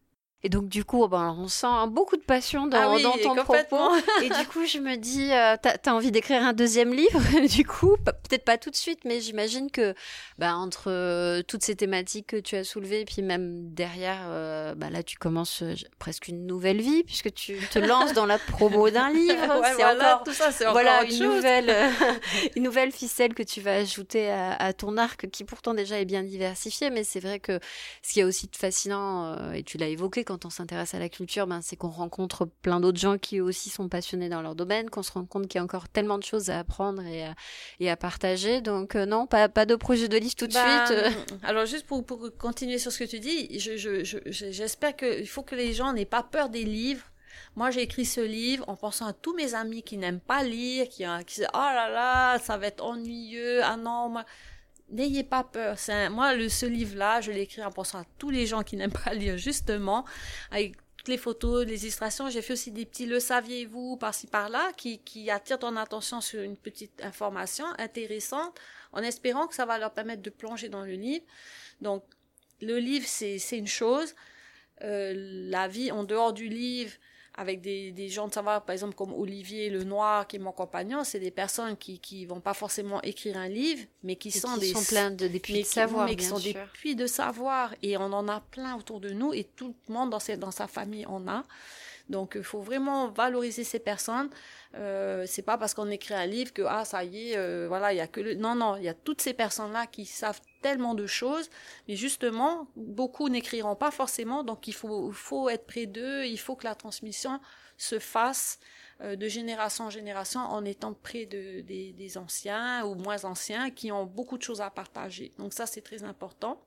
[0.44, 3.96] Et donc du coup, ben, on sent beaucoup de passion dans, ah dans ton propos.
[4.22, 7.66] Et du coup, je me dis, euh, t'as as envie d'écrire un deuxième livre Du
[7.66, 9.94] coup, peut-être pas tout de suite, mais j'imagine que
[10.38, 14.90] bah, entre euh, toutes ces thématiques que tu as soulevées, puis même derrière, euh, bah,
[14.90, 18.90] là, tu commences euh, presque une nouvelle vie puisque tu te lances dans la promo
[18.90, 19.34] d'un livre.
[19.76, 21.74] c'est encore, tout ça, c'est voilà une nouvelle,
[22.54, 26.04] une nouvelle ficelle que tu vas ajouter à, à, ton arc, qui pourtant déjà est
[26.04, 26.90] bien diversifié.
[26.90, 27.58] Mais c'est vrai que
[28.02, 31.46] ce qui est aussi fascinant, et tu l'as évoqué quand on s'intéresse à la culture,
[31.46, 35.02] ben, c'est qu'on rencontre plein d'autres gens qui aussi sont passionnés dans leur domaine, qu'on
[35.02, 37.34] se rend compte qu'il y a encore tellement de choses à apprendre et à,
[37.80, 38.60] et à partager.
[38.60, 41.38] Donc euh, non, pas, pas de projet de livre tout de ben, suite.
[41.42, 45.42] Alors juste pour, pour continuer sur ce que tu dis, j'espère je, je, qu'il faut
[45.42, 47.06] que les gens n'aient pas peur des livres.
[47.56, 50.88] Moi, j'ai écrit ce livre en pensant à tous mes amis qui n'aiment pas lire,
[50.90, 53.62] qui, qui disent oh là là, ça va être ennuyeux.
[53.64, 54.24] Ah non, moi
[54.90, 55.76] N'ayez pas peur.
[56.10, 58.90] Moi, le, ce livre-là, je l'ai écrit en pensant à tous les gens qui n'aiment
[58.90, 60.04] pas lire, justement,
[60.50, 62.30] avec toutes les photos, les illustrations.
[62.30, 66.42] J'ai fait aussi des petits le saviez-vous par-ci par-là qui, qui attirent ton attention sur
[66.42, 68.58] une petite information intéressante
[68.92, 71.24] en espérant que ça va leur permettre de plonger dans le livre.
[71.80, 72.04] Donc,
[72.60, 74.14] le livre, c'est une chose.
[74.82, 75.12] Euh,
[75.50, 76.92] la vie en dehors du livre,
[77.38, 80.50] avec des, des, gens de savoir, par exemple comme Olivier Le Noir, qui est mon
[80.50, 84.56] compagnon, c'est des personnes qui qui vont pas forcément écrire un livre, mais qui sont
[84.56, 87.74] des sont pleins de des puits de savoir, mais qui sont des puits de savoir,
[87.80, 90.66] et on en a plein autour de nous, et tout le monde dans, dans sa
[90.66, 91.44] famille en a.
[92.08, 94.30] Donc, il faut vraiment valoriser ces personnes.
[94.74, 97.92] Euh, c'est pas parce qu'on écrit un livre que ah ça y est, euh, voilà,
[97.92, 98.34] il y a que le...
[98.34, 101.48] non non, il y a toutes ces personnes-là qui savent tellement de choses,
[101.86, 104.44] mais justement beaucoup n'écriront pas forcément.
[104.44, 107.40] Donc, il faut faut être près d'eux, il faut que la transmission
[107.76, 108.58] se fasse
[109.00, 113.70] euh, de génération en génération en étant près de, des, des anciens ou moins anciens
[113.70, 115.32] qui ont beaucoup de choses à partager.
[115.38, 116.60] Donc ça, c'est très important.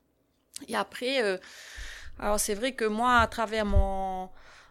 [0.68, 1.38] Et après, euh,
[2.20, 4.30] alors c'est vrai que moi, à travers mon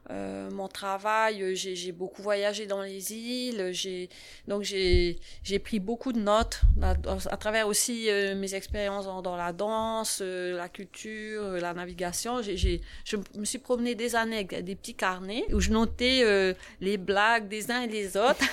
[0.08, 4.08] euh, mon travail, euh, j'ai beaucoup voyagé dans les îles, j'ai
[4.48, 5.18] donc j'ai
[5.62, 11.42] pris beaucoup de notes à, travers aussi euh, mes expériences dans, la danse, la culture,
[11.52, 12.42] la navigation.
[12.42, 16.96] J'ai je me suis promenée des années avec des petits carnets où je notais les
[16.96, 18.44] blagues des uns et des autres.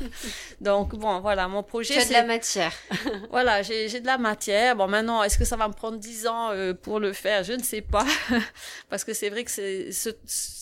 [0.60, 2.00] donc bon, voilà, mon projet.
[2.00, 2.72] c'est de la matière.
[3.30, 4.76] voilà, j'ai de la matière.
[4.76, 6.50] Bon, maintenant, est-ce que ça va me prendre dix ans
[6.82, 7.42] pour le faire?
[7.42, 8.06] Je ne sais pas,
[8.90, 9.90] parce que c'est vrai que c'est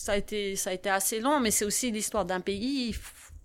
[0.05, 2.95] ça a été été, ça a été assez long, mais c'est aussi l'histoire d'un pays.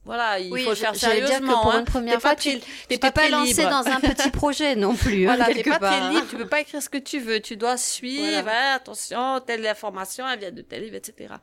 [0.04, 1.28] Voilà, il oui, faut le faire sérieusement.
[1.28, 1.80] Dire que pour hein.
[1.80, 5.24] une première fois, tu t'es pas, pas lancé dans un petit projet non plus.
[5.30, 7.56] Voilà, hein, t'es pas très libre, tu peux pas écrire ce que tu veux, tu
[7.56, 8.74] dois suivre, voilà.
[8.74, 11.34] attention, telle information, elle vient de tel livre, etc.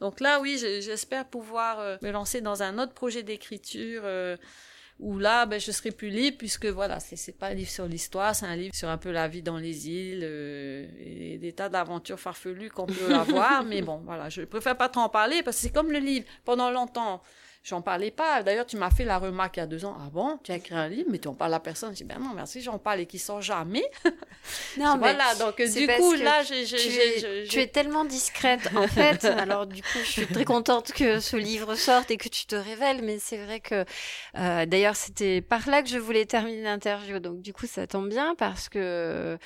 [0.00, 4.02] Donc là, oui, j'espère pouvoir euh, me lancer dans un autre projet d'écriture.
[4.04, 4.36] Euh,
[4.98, 7.86] où là, ben, je serai plus libre puisque voilà, c'est, c'est pas un livre sur
[7.86, 11.52] l'histoire, c'est un livre sur un peu la vie dans les îles euh, et des
[11.52, 13.64] tas d'aventures farfelues qu'on peut avoir.
[13.64, 16.26] mais bon, voilà, je préfère pas trop en parler parce que c'est comme le livre.
[16.44, 17.22] Pendant longtemps,
[17.68, 18.44] J'en parlais pas.
[18.44, 19.96] D'ailleurs, tu m'as fait la remarque il y a deux ans.
[19.98, 21.90] Ah bon, tu as écrit un livre, mais tu en parles à personne.
[21.90, 23.84] Je dis, ben non, merci, j'en parle et qui sort jamais.
[24.78, 28.86] Non, mais voilà, donc du coup, là, j'ai, tu, es, tu es tellement discrète, en
[28.86, 29.24] fait.
[29.24, 32.54] Alors, du coup, je suis très contente que ce livre sorte et que tu te
[32.54, 33.84] révèles, mais c'est vrai que,
[34.38, 37.18] euh, d'ailleurs, c'était par là que je voulais terminer l'interview.
[37.18, 39.36] Donc, du coup, ça tombe bien parce que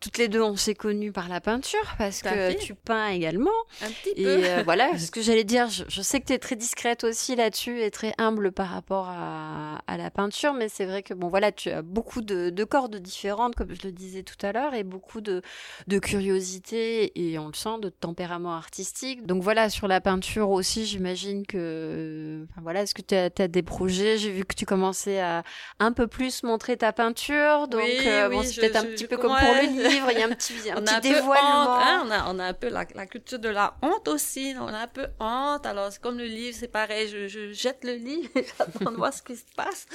[0.00, 3.50] toutes les deux, on s'est connues par la peinture parce que tu peins également.
[3.82, 4.44] Un petit et peu.
[4.44, 7.82] Euh, voilà, ce que j'allais dire, je, sais que tu es très discrète aussi là-dessus
[7.82, 11.52] et très humble par rapport à, à la peinture, mais c'est vrai que bon voilà,
[11.52, 14.84] tu as beaucoup de, de, cordes différentes, comme je le disais tout à l'heure, et
[14.84, 15.42] beaucoup de,
[15.86, 19.26] de curiosité et on le sent, de tempérament artistique.
[19.26, 23.62] Donc voilà, sur la peinture aussi, j'imagine que enfin, voilà, est-ce que tu as, des
[23.62, 24.16] projets?
[24.16, 25.42] J'ai vu que tu commençais à
[25.78, 29.06] un peu plus montrer ta peinture, donc oui, euh, oui, bon, c'est peut-être un petit
[29.06, 29.38] peu comme ouais.
[29.40, 31.76] pour le livre il y a un petit, un on petit a un dévoilement.
[31.76, 34.54] Honte, hein, on, a, on a un peu la, la, culture de la honte aussi.
[34.58, 35.66] On a un peu honte.
[35.66, 37.08] Alors, comme le livre, c'est pareil.
[37.08, 39.86] Je, je, jette le livre et j'attends de voir ce qui se passe.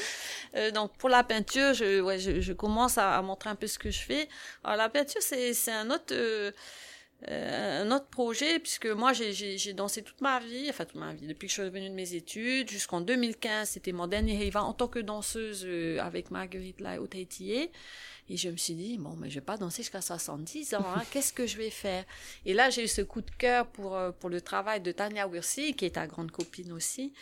[0.56, 3.68] Euh, donc, pour la peinture, je, ouais, je, je commence à, à, montrer un peu
[3.68, 4.28] ce que je fais.
[4.64, 6.14] Alors, la peinture, c'est un autre...
[6.14, 6.52] Euh,
[7.30, 11.26] euh, un autre projet, puisque moi j'ai dansé toute ma vie, enfin toute ma vie,
[11.26, 14.74] depuis que je suis revenue de mes études, jusqu'en 2015, c'était mon dernier rêve en
[14.74, 17.72] tant que danseuse euh, avec Marguerite Lai au Tahiti.
[18.30, 21.04] Et je me suis dit, bon, mais je vais pas danser jusqu'à 70 ans, hein,
[21.12, 22.04] qu'est-ce que je vais faire?
[22.46, 25.28] Et là, j'ai eu ce coup de cœur pour, euh, pour le travail de Tania
[25.28, 27.14] Wirsi, qui est ta grande copine aussi.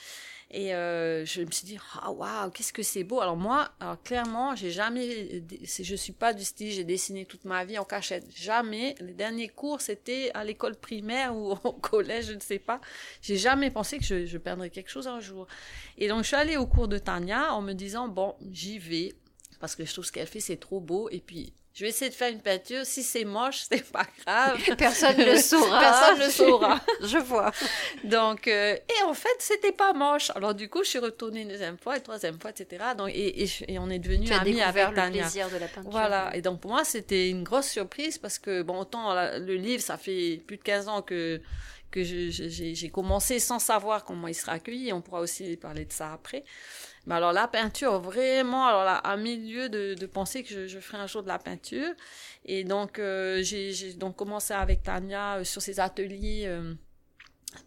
[0.56, 3.20] Et euh, je me suis dit, ah oh, waouh, qu'est-ce que c'est beau.
[3.20, 7.66] Alors moi, alors clairement, j'ai jamais, je suis pas du style, j'ai dessiné toute ma
[7.66, 8.26] vie en cachette.
[8.36, 8.94] Jamais.
[9.00, 12.80] Les derniers cours, c'était à l'école primaire ou au collège, je ne sais pas.
[13.24, 15.48] J'ai jamais pensé que je, je perdrais quelque chose un jour.
[15.98, 19.16] Et donc, je suis allée au cours de Tania en me disant, bon, j'y vais
[19.64, 21.08] parce que je trouve ce qu'elle fait, c'est trop beau.
[21.10, 22.86] Et puis, je vais essayer de faire une peinture.
[22.86, 24.60] Si c'est moche, c'est pas grave.
[24.78, 25.80] Personne ne le saura.
[25.80, 26.82] Personne ne le saura.
[27.02, 27.50] je vois.
[28.04, 30.32] Donc, euh, et en fait, c'était pas moche.
[30.36, 32.88] Alors, du coup, je suis retournée une deuxième fois, une troisième fois, etc.
[32.98, 35.22] Donc, et, et, et on est devenus amis avec le Tania.
[35.22, 35.92] plaisir de la peinture.
[35.92, 36.36] Voilà.
[36.36, 39.96] Et donc, pour moi, c'était une grosse surprise parce que, bon, autant le livre, ça
[39.96, 41.40] fait plus de 15 ans que
[41.90, 44.92] que j'ai commencé sans savoir comment il sera accueilli.
[44.92, 46.44] On pourra aussi parler de ça après.
[47.06, 50.80] Mais alors la peinture, vraiment, alors là, à milieu de, de penser que je, je,
[50.80, 51.90] ferai un jour de la peinture.
[52.46, 56.74] Et donc, euh, j'ai donc commencé avec Tania euh, sur ses ateliers euh,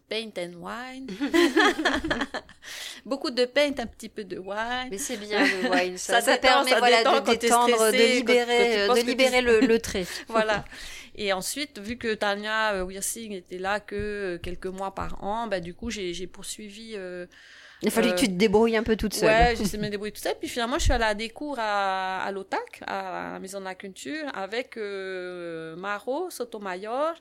[0.09, 1.07] paint and wine.
[3.05, 4.87] Beaucoup de paint, un petit peu de wine.
[4.89, 7.91] Mais c'est bien le wine, ça, ça, ça détend, permet ça voilà, détend de détendre,
[7.91, 10.05] de libérer, quand, quand de libérer le, le, trait.
[10.27, 10.65] voilà.
[11.15, 15.75] Et ensuite, vu que Tania Wirsing était là que quelques mois par an, bah, du
[15.75, 16.93] coup, j'ai poursuivi...
[16.95, 17.27] Euh,
[17.81, 19.29] il fallait euh, que tu te débrouilles un peu toute seule.
[19.29, 20.37] Ouais, j'essaie de me débrouiller toute seule.
[20.39, 23.65] Puis finalement, je suis allée à des cours à, à l'OTAC, à la Maison de
[23.65, 27.13] la Culture, avec euh, Maro Sotomayor.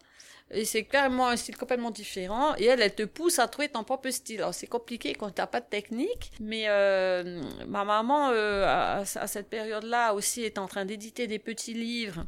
[0.51, 2.55] Et c'est clairement un style complètement différent.
[2.57, 4.39] Et elle, elle te pousse à trouver ton propre style.
[4.39, 6.33] Alors, c'est compliqué quand tu n'as pas de technique.
[6.41, 11.41] Mais euh, ma maman, euh, à, à, cette période-là, aussi, est en train d'éditer des
[11.41, 12.27] petits livres.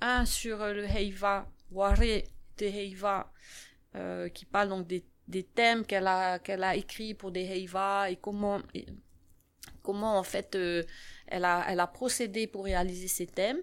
[0.00, 2.24] Un sur le Heiva, Waré
[2.56, 3.30] de Heiva,
[3.96, 8.10] euh, qui parle donc des des thèmes qu'elle a qu'elle a écrits pour des Heiva
[8.10, 8.60] et comment
[9.82, 10.82] comment en fait euh,
[11.26, 13.60] elle a elle a procédé pour réaliser ces thèmes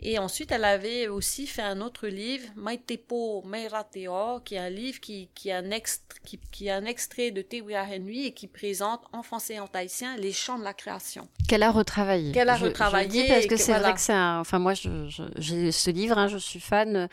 [0.00, 5.00] et ensuite elle avait aussi fait un autre livre Maitepo Meirateo qui est un livre
[5.00, 8.46] qui qui est un extrait qui, qui est un extrait de Tewia Henry et qui
[8.46, 12.50] présente en français et en tahitien les chants de la création qu'elle a retravaillé qu'elle
[12.50, 13.88] a je, retravaillé je dis parce que, que c'est voilà.
[13.88, 17.08] vrai que c'est un enfin moi j'ai ce livre hein, je suis fan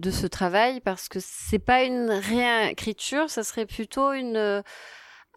[0.00, 4.62] de ce travail parce que c'est pas une réécriture, ça serait plutôt une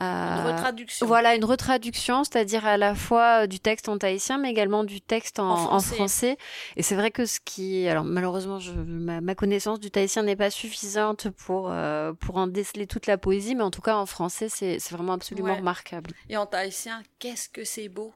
[0.04, 1.06] une retraduction.
[1.06, 5.40] Voilà, une retraduction, c'est-à-dire à la fois du texte en tahitien, mais également du texte
[5.40, 5.92] en, en français.
[5.92, 6.38] en français.
[6.76, 10.36] Et c'est vrai que ce qui, alors malheureusement, je, ma, ma, connaissance du tahitien n'est
[10.36, 14.06] pas suffisante pour euh, pour en déceler toute la poésie, mais en tout cas en
[14.06, 15.58] français, c'est c'est vraiment absolument Ouais.
[15.60, 16.12] remarquable.
[16.30, 18.14] Et en tahitien, qu'est-ce que c'est beau?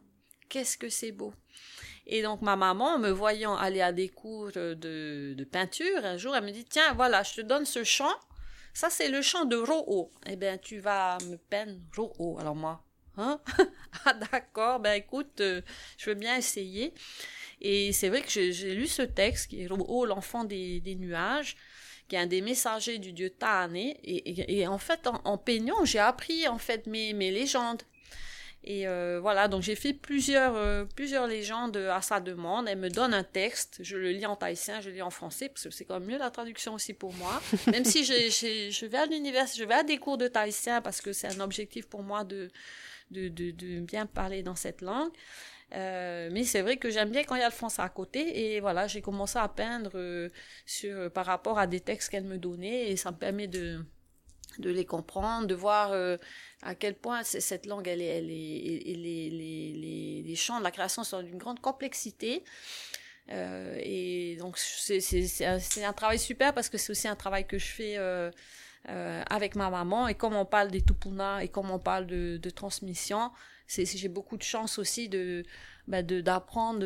[0.49, 1.33] Qu'est-ce que c'est beau?
[2.05, 6.33] Et donc ma maman, me voyant aller à des cours de, de peinture, un jour,
[6.35, 8.13] elle me dit, tiens, voilà, je te donne ce chant.
[8.77, 10.11] Ça, c'est le chant de Ro'o.
[10.27, 12.37] Eh bien, tu vas me peindre Ro'o.
[12.39, 12.83] Alors moi,
[13.17, 13.41] hein?
[14.05, 15.63] Ah d'accord, ben écoute, euh,
[15.97, 16.93] je veux bien essayer.
[17.59, 21.57] Et c'est vrai que j'ai lu ce texte, qui est Ro'o, l'enfant des, nuages,
[22.07, 23.99] qui est un des messagers du dieu Tahané.
[24.03, 27.81] Et, en fait, en, peignant, j'ai appris en fait mes, mes légendes.
[28.69, 32.67] Et euh, voilà, donc j'ai fait plusieurs, euh, plusieurs légendes à sa demande.
[32.67, 35.47] Elle me donne un texte, je le lis en tahitien, je le lis en français,
[35.47, 37.41] parce que c'est quand même mieux la traduction aussi pour moi.
[37.67, 38.13] Même si je,
[38.69, 41.39] je vais à l'université, je vais à des cours de tahitien, parce que c'est un
[41.39, 42.49] objectif pour moi de,
[43.09, 45.13] de, de, de bien parler dans cette langue.
[45.73, 48.53] Euh, mais c'est vrai que j'aime bien quand il y a le français à côté.
[48.53, 50.29] Et voilà, j'ai commencé à peindre
[50.65, 52.91] sur, par rapport à des textes qu'elle me donnait.
[52.91, 53.79] Et ça me permet de,
[54.59, 56.17] de les comprendre, de voir euh,
[56.61, 61.21] à quel point cette langue, elle est, elle est, les, les, de la création sont
[61.21, 62.43] d'une grande complexité.
[63.29, 67.57] Euh, et donc c'est un, un travail super parce que c'est aussi un travail que
[67.57, 68.31] je fais euh,
[68.87, 70.07] avec ma maman.
[70.07, 73.31] Et comme on parle des tupuna et comme on parle de, de transmission,
[73.67, 75.43] j'ai beaucoup de chance aussi de
[75.87, 76.79] bah, d'apprendre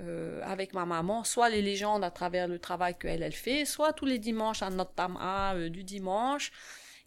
[0.00, 3.92] euh, avec ma maman, soit les légendes à travers le travail qu'elle elle fait, soit
[3.92, 6.52] tous les dimanches à notre tama euh, du dimanche.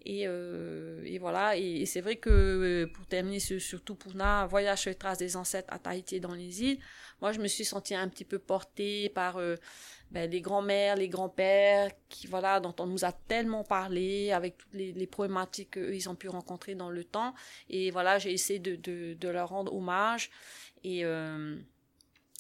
[0.06, 4.82] Et, euh, et voilà, et, c'est vrai que euh, pour terminer sur, sur Tupuna, voyage
[4.82, 6.80] sur les traces des ancêtres à Tahiti dans les îles,
[7.22, 9.56] moi je me suis sentie un petit peu portée par euh,
[10.12, 14.74] ben, les grands-mères, les grands-pères, qui voilà, dont on nous a tellement parlé, avec toutes
[14.74, 17.34] les, les problématiques qu'ils ont pu rencontrer dans le temps.
[17.70, 20.32] Et voilà, j'ai essayé de, de, de, leur rendre hommage.
[20.86, 21.58] Et euh,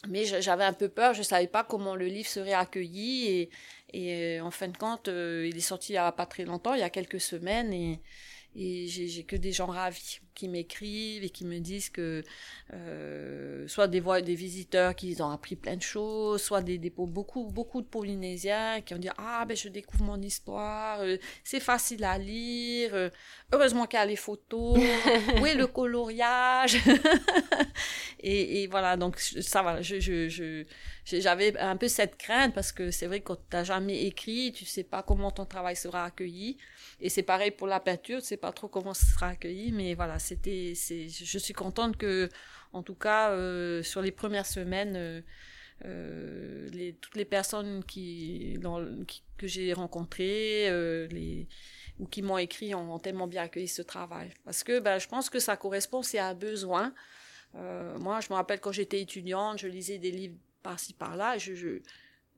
[0.08, 3.50] mais j'avais un peu peur, je savais pas comment le livre serait accueilli et,
[3.94, 6.74] et en fin de compte, euh, il est sorti il y a pas très longtemps,
[6.74, 11.44] il y a quelques semaines et j'ai que des gens ravis qui m'écrivent et qui
[11.46, 12.24] me disent que
[12.74, 16.90] euh, soit des voix des visiteurs qui ont appris plein de choses, soit des, des
[16.90, 21.60] beaucoup beaucoup de Polynésiens qui ont dit ah ben je découvre mon histoire, euh, c'est
[21.60, 23.10] facile à lire, euh,
[23.52, 24.78] heureusement qu'il y a les photos,
[25.42, 26.78] où est le coloriage
[28.22, 30.64] et, et, voilà donc ça va, je je je
[31.20, 34.64] j'avais un peu cette crainte parce que c'est vrai que quand t'as jamais écrit, tu
[34.66, 36.58] sais pas comment ton travail sera accueilli.
[37.02, 39.94] Et c'est pareil pour la peinture, tu sais pas trop comment ça sera accueilli, mais
[39.96, 42.30] voilà, c'était, je suis contente que,
[42.74, 45.22] en tout cas, euh, sur les premières semaines, euh,
[45.86, 50.70] euh toutes les personnes que j'ai rencontrées,
[52.00, 54.32] ou qui m'ont écrit ont, tellement bien accueilli ce travail.
[54.46, 56.94] Parce que ben, je pense que ça correspond, c'est un besoin.
[57.54, 61.38] Moi, je me rappelle quand j'étais étudiante, je lisais des livres par-ci par-là.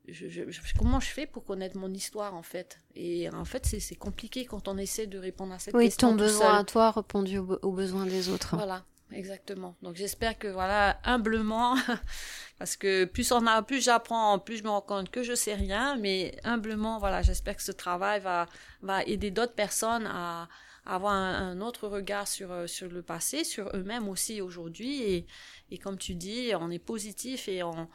[0.07, 0.43] Je,
[0.77, 2.79] comment je fais pour connaître mon histoire en fait?
[2.95, 6.09] Et en fait, c'est compliqué quand on essaie de répondre à cette question.
[6.09, 8.55] Oui, ton besoin à toi répondu aux, besoins des autres.
[8.55, 9.75] Voilà, exactement.
[9.81, 11.75] Donc j'espère que voilà, humblement,
[12.57, 15.53] parce que plus on a, plus j'apprends, plus je me rends compte que je sais
[15.53, 18.47] rien, mais humblement, voilà, j'espère que ce travail va
[18.81, 20.49] va aider d'autres personnes à,
[20.83, 25.03] avoir un, autre regard sur sur le passé, sur eux-mêmes aussi aujourd'hui.
[25.03, 25.27] Et,
[25.69, 27.87] et comme tu dis, on est positif et on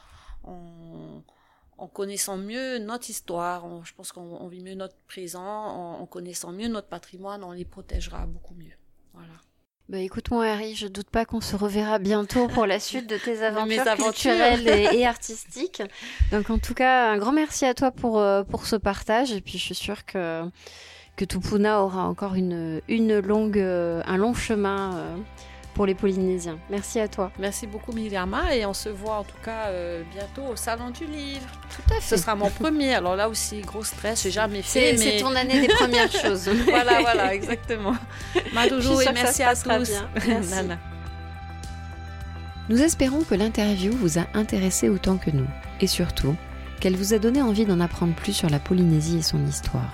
[1.79, 5.43] en, connaissant mieux notre histoire, je pense qu'on vit mieux notre présent,
[6.01, 8.75] en, connaissant mieux notre patrimoine, on les protégera beaucoup mieux.
[9.15, 9.33] Voilà.
[9.89, 13.17] Bah écoute moi Harry, je doute pas qu'on se reverra bientôt pour la suite de
[13.17, 15.81] tes aventures, culturelles et, artistiques.
[16.33, 19.41] Donc en tout cas, un grand merci à toi pour euh, pour ce partage et
[19.41, 20.43] puis je suis sûre que
[21.15, 25.17] que Tupuna aura encore une une longue euh, un long chemin euh,
[25.77, 26.59] pour les Polynésiens.
[26.71, 27.31] Merci à toi.
[27.39, 31.05] Merci beaucoup Myriama et on se voit en tout cas euh, bientôt au Salon du
[31.05, 31.47] Livre.
[31.69, 32.17] Tout à fait.
[32.17, 32.95] Ce sera mon premier.
[32.95, 34.93] Alors là aussi, gros stress, j'ai jamais fait.
[34.93, 34.97] Mais...
[34.97, 36.49] C'est ton année des premières choses.
[36.65, 37.95] voilà, voilà, exactement.
[38.55, 39.67] Madoujou et merci à tous.
[40.27, 40.55] Merci.
[42.71, 45.47] Nous espérons que l'interview vous a intéressé autant que nous
[45.81, 46.35] et surtout
[46.81, 49.93] qu'elle vous a donné envie d'en apprendre plus sur la Polynésie et son histoire.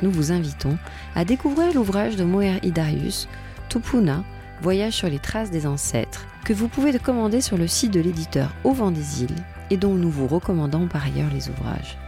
[0.00, 0.78] Nous vous invitons
[1.14, 3.28] à découvrir l'ouvrage de Moer Idarius,
[3.68, 4.24] Tupuna,
[4.62, 8.54] Voyage sur les traces des ancêtres, que vous pouvez commander sur le site de l'éditeur
[8.62, 9.34] Au vent des îles
[9.70, 11.98] et dont nous vous recommandons par ailleurs les ouvrages.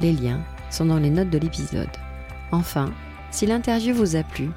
[0.00, 0.40] Les liens
[0.70, 1.90] sont dans les notes de l'épisode.
[2.50, 2.90] Enfin,
[3.30, 4.48] si l'interview vous a plu,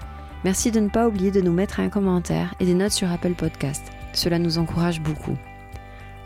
[0.45, 3.33] merci de ne pas oublier de nous mettre un commentaire et des notes sur Apple
[3.33, 3.83] Podcast.
[4.13, 5.37] Cela nous encourage beaucoup.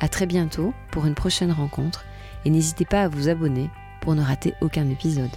[0.01, 2.05] À très bientôt pour une prochaine rencontre
[2.45, 5.31] et n'hésitez pas à vous abonner pour ne rater aucun épisode.